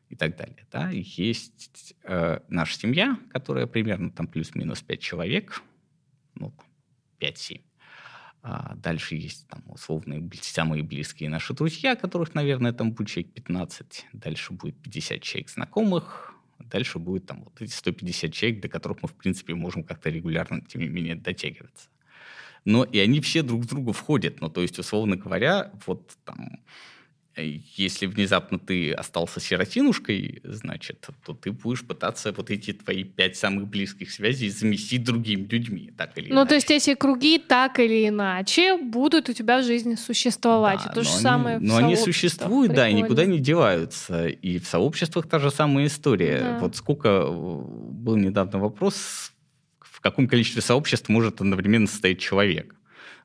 и 0.10 0.16
так 0.16 0.38
далее. 0.38 0.66
Да? 0.72 0.90
Есть 0.90 1.96
э, 2.04 2.40
наша 2.48 2.78
семья, 2.78 3.18
которая 3.32 3.68
примерно 3.68 4.12
там 4.12 4.28
плюс-минус 4.28 4.82
5 4.82 5.00
человек, 5.00 5.62
ну, 6.36 6.54
5-7. 7.20 7.62
А 8.44 8.76
дальше 8.76 9.16
есть 9.16 9.48
там 9.48 9.64
условные 9.68 10.30
самые 10.42 10.84
близкие 10.84 11.30
наши 11.30 11.54
друзья, 11.54 11.96
которых, 11.96 12.34
наверное, 12.34 12.72
там 12.72 12.94
будет 12.94 13.10
человек 13.10 13.34
15. 13.34 14.06
Дальше 14.14 14.54
будет 14.54 14.82
50 14.82 15.22
человек 15.22 15.50
знакомых. 15.50 16.34
Дальше 16.60 17.00
будет 17.00 17.26
там 17.26 17.44
вот 17.44 17.62
эти 17.62 17.72
150 17.72 18.32
человек, 18.32 18.62
до 18.62 18.70
которых 18.70 19.02
мы, 19.02 19.10
в 19.10 19.16
принципе, 19.16 19.54
можем 19.54 19.84
как-то 19.84 20.10
регулярно, 20.10 20.62
тем 20.62 20.82
не 20.82 20.88
менее, 20.88 21.16
дотягиваться. 21.16 21.90
Но 22.64 22.84
и 22.84 23.00
они 23.00 23.22
все 23.22 23.44
друг 23.44 23.64
в 23.64 23.68
друга 23.68 23.94
входят. 23.94 24.42
Ну, 24.42 24.50
то 24.50 24.62
есть, 24.62 24.80
условно 24.80 25.16
говоря, 25.18 25.72
вот 25.86 26.18
там 26.24 26.62
если 27.44 28.06
внезапно 28.06 28.60
ты 28.60 28.92
остался 28.92 29.40
сиротинушкой, 29.40 30.42
значит, 30.44 31.08
то 31.26 31.34
ты 31.34 31.52
будешь 31.52 31.84
пытаться 31.84 32.32
вот 32.32 32.50
эти 32.50 32.74
твои 32.74 33.04
пять 33.04 33.38
самых 33.38 33.68
близких 33.68 34.12
связей 34.12 34.50
заместить 34.50 35.04
другими 35.04 35.48
людьми, 35.48 35.92
так 35.96 36.18
или 36.18 36.30
ну, 36.30 36.36
иначе. 36.36 36.44
Ну, 36.44 36.48
то 36.48 36.56
есть 36.56 36.72
эти 36.72 36.96
круги 36.96 37.38
так 37.38 37.80
или 37.80 38.08
иначе 38.08 38.78
будут 38.78 39.30
у 39.30 39.34
тебя 39.34 39.60
в 39.60 39.64
жизни 39.64 39.96
существовать. 39.96 40.82
Да, 40.86 40.94
то 40.94 41.04
же 41.04 41.10
они, 41.10 41.20
самое 41.20 41.60
Но 41.60 41.78
они 41.78 41.96
существуют, 41.96 42.74
да, 42.74 42.90
и 42.90 42.94
никуда 42.94 43.26
не 43.26 43.40
деваются. 43.40 44.28
И 44.28 44.60
в 44.60 44.68
сообществах 44.68 45.28
та 45.28 45.40
же 45.40 45.52
самая 45.52 45.88
история. 45.88 46.40
Да. 46.40 46.60
Вот 46.60 46.76
сколько 46.76 47.08
э, 47.08 47.30
был 47.30 48.16
недавно 48.16 48.60
вопрос, 48.60 49.32
в 49.80 50.02
каком 50.02 50.28
количестве 50.28 50.62
сообществ 50.62 51.10
может 51.10 51.42
одновременно 51.42 51.88
состоять 51.88 52.20
человек. 52.20 52.77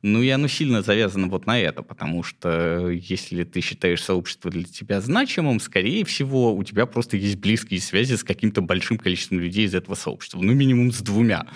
Ну, 0.03 0.21
и 0.21 0.29
оно 0.31 0.49
сильно 0.49 0.83
завязано 0.83 1.29
вот 1.29 1.47
на 1.47 1.61
это, 1.61 1.83
потому 1.83 2.25
что 2.25 2.91
если 2.91 3.45
ты 3.45 3.61
считаешь 3.61 4.03
сообщество 4.03 4.51
для 4.51 4.65
тебя 4.65 5.01
значимым, 5.01 5.61
скорее 5.61 6.05
всего, 6.05 6.55
у 6.55 6.65
тебя 6.65 6.87
просто 6.87 7.17
есть 7.17 7.37
близкие 7.37 7.81
связи 7.81 8.17
с 8.17 8.25
каким-то 8.25 8.63
большим 8.63 8.99
количеством 8.99 9.39
людей 9.39 9.65
из 9.65 9.77
этого 9.77 9.95
сообщества. 9.95 10.41
Ну, 10.41 10.53
минимум 10.55 10.91
с 10.91 11.01
двумя. 11.01 11.47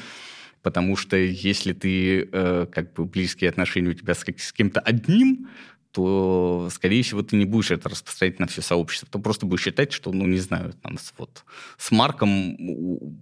Потому 0.62 0.96
что 0.96 1.16
если 1.16 1.72
ты, 1.72 2.28
э, 2.30 2.66
как 2.70 2.92
бы, 2.94 3.04
близкие 3.04 3.50
отношения 3.50 3.90
у 3.90 3.94
тебя 3.94 4.14
с, 4.14 4.24
с 4.24 4.52
кем-то 4.52 4.78
одним, 4.80 5.48
то, 5.90 6.68
скорее 6.70 7.02
всего, 7.02 7.22
ты 7.22 7.37
не 7.37 7.46
будешь 7.46 7.70
это 7.72 7.88
распространять 7.88 8.38
на 8.38 8.46
все 8.46 8.62
сообщество. 8.62 9.09
Ты 9.11 9.18
просто 9.18 9.46
будешь 9.46 9.62
считать, 9.62 9.92
что, 9.92 10.12
ну, 10.12 10.26
не 10.26 10.38
знаю, 10.38 10.72
там, 10.82 10.98
с, 10.98 11.12
вот, 11.18 11.44
с 11.78 11.90
Марком 11.90 12.56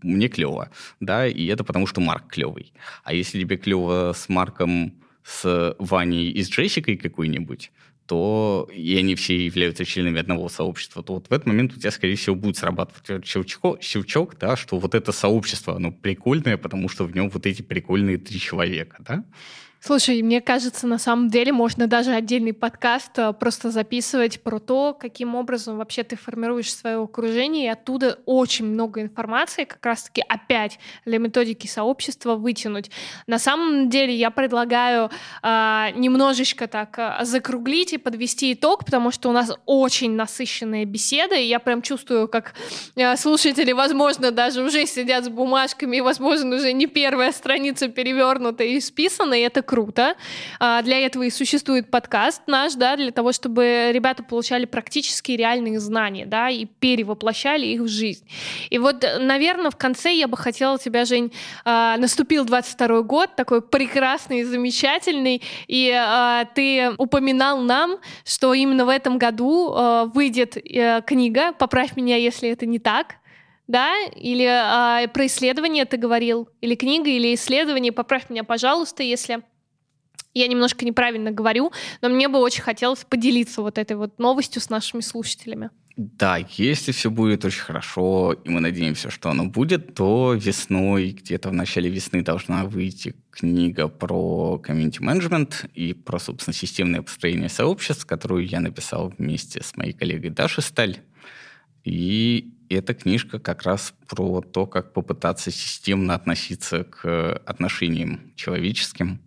мне 0.03 0.29
клево, 0.29 0.71
да, 1.01 1.27
и 1.27 1.47
это 1.47 1.65
потому, 1.65 1.87
что 1.87 2.01
Марк 2.01 2.33
клевый. 2.33 2.73
А 3.05 3.15
если 3.15 3.41
тебе 3.41 3.57
клево 3.57 4.13
с 4.15 4.29
Марком 4.29 4.95
с 5.25 5.75
Ваней 5.79 6.31
и 6.31 6.43
с 6.43 6.51
Джессикой 6.51 6.97
какой-нибудь, 6.97 7.73
то 8.07 8.69
и 8.73 8.97
они 8.99 9.15
все 9.15 9.47
являются 9.47 9.85
членами 9.85 10.21
одного 10.21 10.49
сообщества, 10.49 11.03
то 11.03 11.15
вот 11.15 11.29
в 11.29 11.33
этот 11.33 11.47
момент 11.47 11.73
у 11.73 11.81
тебя, 11.81 11.91
скорее 11.91 12.17
всего, 12.17 12.37
будет 12.37 12.59
срабатывать 12.59 13.27
щелчок, 13.27 13.83
щелчок 13.83 14.37
да, 14.39 14.57
что 14.57 14.79
вот 14.79 14.95
это 14.95 15.13
сообщество, 15.13 15.77
оно 15.77 15.91
прикольное, 15.91 16.59
потому 16.59 16.89
что 16.89 17.05
в 17.05 17.15
нем 17.15 17.31
вот 17.31 17.47
эти 17.47 17.63
прикольные 17.63 18.19
три 18.19 18.39
человека, 18.39 18.97
да? 19.01 19.25
Слушай, 19.87 20.23
мне 20.23 20.41
кажется, 20.41 20.87
на 20.87 20.97
самом 20.97 21.29
деле 21.29 21.53
можно 21.53 21.87
даже 21.87 22.13
отдельный 22.13 22.55
подкаст 22.55 23.19
э, 23.19 23.35
просто 23.35 23.71
записывать 23.71 24.41
про 24.41 24.59
то, 24.59 24.97
каким 24.99 25.35
образом 25.35 25.77
вообще 25.77 26.05
ты 26.05 26.17
формируешь 26.17 26.75
свое 26.75 27.03
окружение, 27.03 27.67
и 27.67 27.69
оттуда 27.69 28.19
очень 28.25 28.65
много 28.65 29.03
информации 29.03 29.65
как 29.65 29.85
раз-таки 29.85 30.23
опять 30.27 30.79
для 31.05 31.19
методики 31.19 31.67
сообщества 31.67 32.35
вытянуть. 32.35 32.91
На 33.27 33.39
самом 33.39 33.91
деле 33.91 34.15
я 34.15 34.31
предлагаю 34.31 35.11
э, 35.43 35.89
немножечко 35.95 36.67
так 36.67 36.99
э, 36.99 37.23
закруглить 37.27 37.93
и 37.93 37.99
подвести 37.99 38.55
итог, 38.55 38.87
потому 38.87 39.11
что 39.11 39.29
у 39.29 39.33
нас 39.33 39.53
очень 39.67 40.13
насыщенная 40.13 40.87
беседа, 40.87 41.35
и 41.35 41.45
я 41.45 41.59
прям 41.59 41.83
чувствую, 41.83 42.27
как 42.27 42.55
э, 42.97 43.19
слушатели, 43.19 43.73
возможно, 43.73 44.31
даже 44.31 44.63
уже 44.63 44.87
сидят 44.87 45.27
с 45.27 45.29
бумажками, 45.29 45.99
и, 45.99 46.01
возможно, 46.01 46.57
уже 46.57 46.73
не 46.73 46.87
первая 46.87 47.33
страница 47.33 47.89
перевернута 47.89 48.65
и 48.65 48.81
списана, 48.81 49.35
и 49.35 49.41
это 49.41 49.61
круто. 49.61 49.74
А, 50.61 50.83
для 50.83 50.99
этого 51.01 51.25
и 51.25 51.31
существует 51.31 51.91
подкаст 51.91 52.43
наш, 52.47 52.75
да, 52.75 52.97
для 52.97 53.11
того, 53.11 53.33
чтобы 53.33 53.91
ребята 53.93 54.23
получали 54.23 54.65
практические 54.65 55.37
реальные 55.37 55.81
знания, 55.81 56.27
да, 56.27 56.51
и 56.51 56.65
перевоплощали 56.65 57.67
их 57.67 57.83
в 57.83 57.89
жизнь. 57.89 58.27
И 58.71 58.79
вот, 58.79 59.05
наверное, 59.21 59.71
в 59.71 59.77
конце 59.77 60.13
я 60.13 60.29
бы 60.29 60.37
хотела 60.37 60.79
тебя, 60.79 61.05
Жень, 61.05 61.33
а, 61.65 61.97
наступил 61.97 62.45
22 62.45 63.03
год, 63.03 63.37
такой 63.37 63.63
прекрасный, 63.63 64.45
замечательный, 64.45 65.43
и 65.67 65.91
а, 65.91 66.45
ты 66.55 66.93
упоминал 66.99 67.61
нам, 67.61 67.99
что 68.25 68.55
именно 68.55 68.85
в 68.85 68.89
этом 68.89 69.19
году 69.19 69.75
выйдет 70.15 70.57
э, 70.57 71.03
книга, 71.07 71.53
поправь 71.53 71.97
меня, 71.97 72.17
если 72.17 72.49
это 72.49 72.67
не 72.67 72.79
так, 72.79 73.17
да, 73.67 73.95
или 74.15 74.45
э, 74.45 75.09
про 75.09 75.27
исследование 75.27 75.85
ты 75.85 75.97
говорил, 75.97 76.49
или 76.61 76.75
книга, 76.75 77.09
или 77.09 77.35
исследование, 77.35 77.93
поправь 77.93 78.29
меня, 78.29 78.45
пожалуйста, 78.45 79.03
если 79.03 79.43
я 80.35 80.49
немножко 80.49 80.85
неправильно 80.85 81.31
говорю, 81.31 81.73
но 82.03 82.09
мне 82.09 82.29
бы 82.29 82.39
очень 82.39 82.63
хотелось 82.63 83.05
поделиться 83.05 83.63
вот 83.63 83.79
этой 83.79 83.97
вот 83.97 84.19
новостью 84.19 84.61
с 84.61 84.69
нашими 84.69 85.01
слушателями. 85.01 85.71
Да, 85.97 86.39
если 86.57 86.91
все 86.91 87.09
будет 87.09 87.45
очень 87.45 87.61
хорошо, 87.61 88.33
и 88.33 88.49
мы 88.49 88.59
надеемся, 88.59 89.11
что 89.11 89.31
оно 89.31 89.45
будет, 89.45 89.95
то 89.95 90.35
весной, 90.35 91.11
где-то 91.11 91.51
в 91.51 91.53
начале 91.53 91.89
весны 91.89 92.23
должна 92.23 92.65
выйти 92.65 93.15
книга 93.31 93.87
про 93.87 94.59
комьюнити 94.59 95.01
менеджмент 95.01 95.67
и 95.73 95.93
про, 95.93 96.19
собственно, 96.19 96.53
системное 96.53 97.03
построение 97.03 97.49
сообществ, 97.49 98.07
которую 98.07 98.45
я 98.45 98.59
написал 98.59 99.13
вместе 99.17 99.63
с 99.63 99.77
моей 99.77 99.93
коллегой 99.93 100.31
Дашей 100.31 100.65
Сталь. 100.65 100.99
И 101.85 102.55
эта 102.69 102.95
книжка 102.95 103.39
как 103.39 103.63
раз 103.63 103.95
про 104.09 104.41
то, 104.41 104.67
как 104.67 104.93
попытаться 104.95 105.53
системно 105.53 106.15
относиться 106.15 106.83
к 106.83 107.37
отношениям 107.47 108.33
человеческим, 108.35 109.21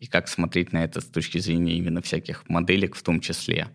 и 0.00 0.06
как 0.06 0.28
смотреть 0.28 0.72
на 0.72 0.84
это 0.84 1.00
с 1.00 1.04
точки 1.04 1.38
зрения 1.38 1.76
именно 1.76 2.02
всяких 2.02 2.48
моделек 2.48 2.94
в 2.94 3.02
том 3.02 3.20
числе. 3.20 3.68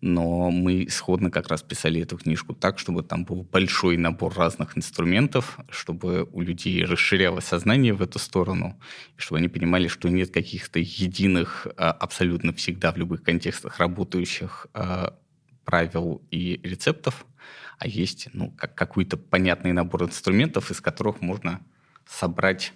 Но 0.00 0.50
мы 0.50 0.88
сходно 0.90 1.30
как 1.30 1.48
раз 1.48 1.62
писали 1.62 2.00
эту 2.00 2.18
книжку 2.18 2.54
так, 2.54 2.80
чтобы 2.80 3.04
там 3.04 3.24
был 3.24 3.44
большой 3.44 3.96
набор 3.96 4.34
разных 4.34 4.76
инструментов, 4.76 5.58
чтобы 5.70 6.28
у 6.32 6.40
людей 6.40 6.84
расширялось 6.84 7.44
сознание 7.44 7.94
в 7.94 8.02
эту 8.02 8.18
сторону, 8.18 8.80
и 9.16 9.20
чтобы 9.20 9.38
они 9.38 9.48
понимали, 9.48 9.86
что 9.86 10.08
нет 10.08 10.30
каких-то 10.30 10.80
единых, 10.80 11.68
а, 11.76 11.92
абсолютно 11.92 12.52
всегда 12.52 12.90
в 12.92 12.96
любых 12.96 13.22
контекстах 13.22 13.78
работающих 13.78 14.66
а, 14.74 15.16
правил 15.64 16.20
и 16.32 16.60
рецептов, 16.64 17.24
а 17.78 17.86
есть 17.86 18.28
ну, 18.32 18.50
как 18.50 18.74
какой-то 18.74 19.16
понятный 19.16 19.72
набор 19.72 20.04
инструментов, 20.04 20.70
из 20.72 20.80
которых 20.80 21.20
можно 21.20 21.60
собрать 22.06 22.72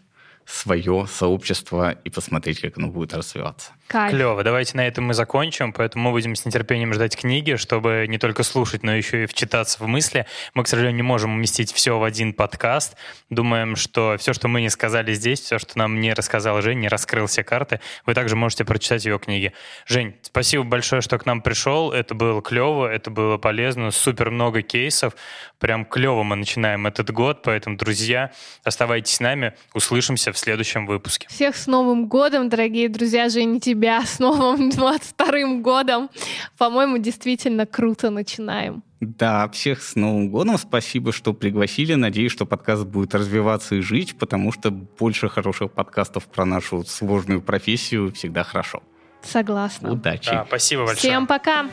свое 0.46 1.06
сообщество 1.10 1.90
и 1.90 2.10
посмотреть, 2.10 2.60
как 2.60 2.78
оно 2.78 2.88
будет 2.88 3.12
развиваться. 3.14 3.72
Кайф. 3.88 4.12
Клево. 4.12 4.42
Давайте 4.42 4.76
на 4.76 4.86
этом 4.86 5.04
мы 5.04 5.14
закончим, 5.14 5.72
поэтому 5.72 6.04
мы 6.04 6.10
будем 6.10 6.34
с 6.34 6.44
нетерпением 6.44 6.92
ждать 6.92 7.16
книги, 7.16 7.54
чтобы 7.54 8.06
не 8.08 8.18
только 8.18 8.42
слушать, 8.42 8.82
но 8.82 8.94
еще 8.94 9.24
и 9.24 9.26
вчитаться 9.26 9.82
в 9.82 9.86
мысли. 9.86 10.26
Мы, 10.54 10.64
к 10.64 10.68
сожалению, 10.68 10.96
не 10.96 11.02
можем 11.02 11.34
уместить 11.34 11.72
все 11.72 11.96
в 11.96 12.02
один 12.02 12.32
подкаст. 12.32 12.96
Думаем, 13.30 13.76
что 13.76 14.16
все, 14.18 14.32
что 14.32 14.48
мы 14.48 14.60
не 14.60 14.70
сказали 14.70 15.12
здесь, 15.14 15.40
все, 15.40 15.58
что 15.58 15.78
нам 15.78 16.00
не 16.00 16.12
рассказал 16.14 16.60
Жень, 16.62 16.80
не 16.80 16.88
раскрыл 16.88 17.26
все 17.26 17.44
карты, 17.44 17.80
вы 18.06 18.14
также 18.14 18.34
можете 18.34 18.64
прочитать 18.64 19.04
ее 19.04 19.20
книги. 19.20 19.52
Жень, 19.86 20.16
спасибо 20.22 20.64
большое, 20.64 21.00
что 21.00 21.18
к 21.18 21.26
нам 21.26 21.40
пришел. 21.40 21.92
Это 21.92 22.14
было 22.14 22.42
клево, 22.42 22.86
это 22.86 23.10
было 23.10 23.38
полезно, 23.38 23.92
супер 23.92 24.30
много 24.30 24.62
кейсов. 24.62 25.14
Прям 25.58 25.84
клево 25.84 26.22
мы 26.24 26.36
начинаем 26.36 26.86
этот 26.86 27.10
год, 27.12 27.42
поэтому, 27.42 27.76
друзья, 27.76 28.32
оставайтесь 28.64 29.14
с 29.14 29.20
нами, 29.20 29.54
услышимся 29.74 30.32
в 30.36 30.38
следующем 30.38 30.86
выпуске. 30.86 31.26
Всех 31.28 31.56
с 31.56 31.66
Новым 31.66 32.06
годом, 32.06 32.48
дорогие 32.48 32.88
друзья, 32.88 33.28
Жень, 33.28 33.58
тебя 33.58 34.04
с 34.04 34.18
новым 34.18 34.68
22 34.70 35.60
годом. 35.60 36.10
По-моему, 36.58 36.98
действительно 36.98 37.64
круто 37.66 38.10
начинаем. 38.10 38.82
Да, 39.00 39.48
всех 39.48 39.82
с 39.82 39.96
Новым 39.96 40.30
годом. 40.30 40.58
Спасибо, 40.58 41.12
что 41.12 41.32
пригласили. 41.32 41.94
Надеюсь, 41.94 42.32
что 42.32 42.44
подкаст 42.44 42.84
будет 42.84 43.14
развиваться 43.14 43.76
и 43.76 43.80
жить, 43.80 44.18
потому 44.18 44.52
что 44.52 44.70
больше 44.70 45.28
хороших 45.28 45.72
подкастов 45.72 46.26
про 46.26 46.44
нашу 46.44 46.84
сложную 46.84 47.40
профессию 47.40 48.12
всегда 48.12 48.44
хорошо. 48.44 48.82
Согласна. 49.22 49.90
Удачи. 49.90 50.30
Да, 50.30 50.44
спасибо 50.46 50.86
большое. 50.86 50.98
Всем 50.98 51.26
пока. 51.26 51.66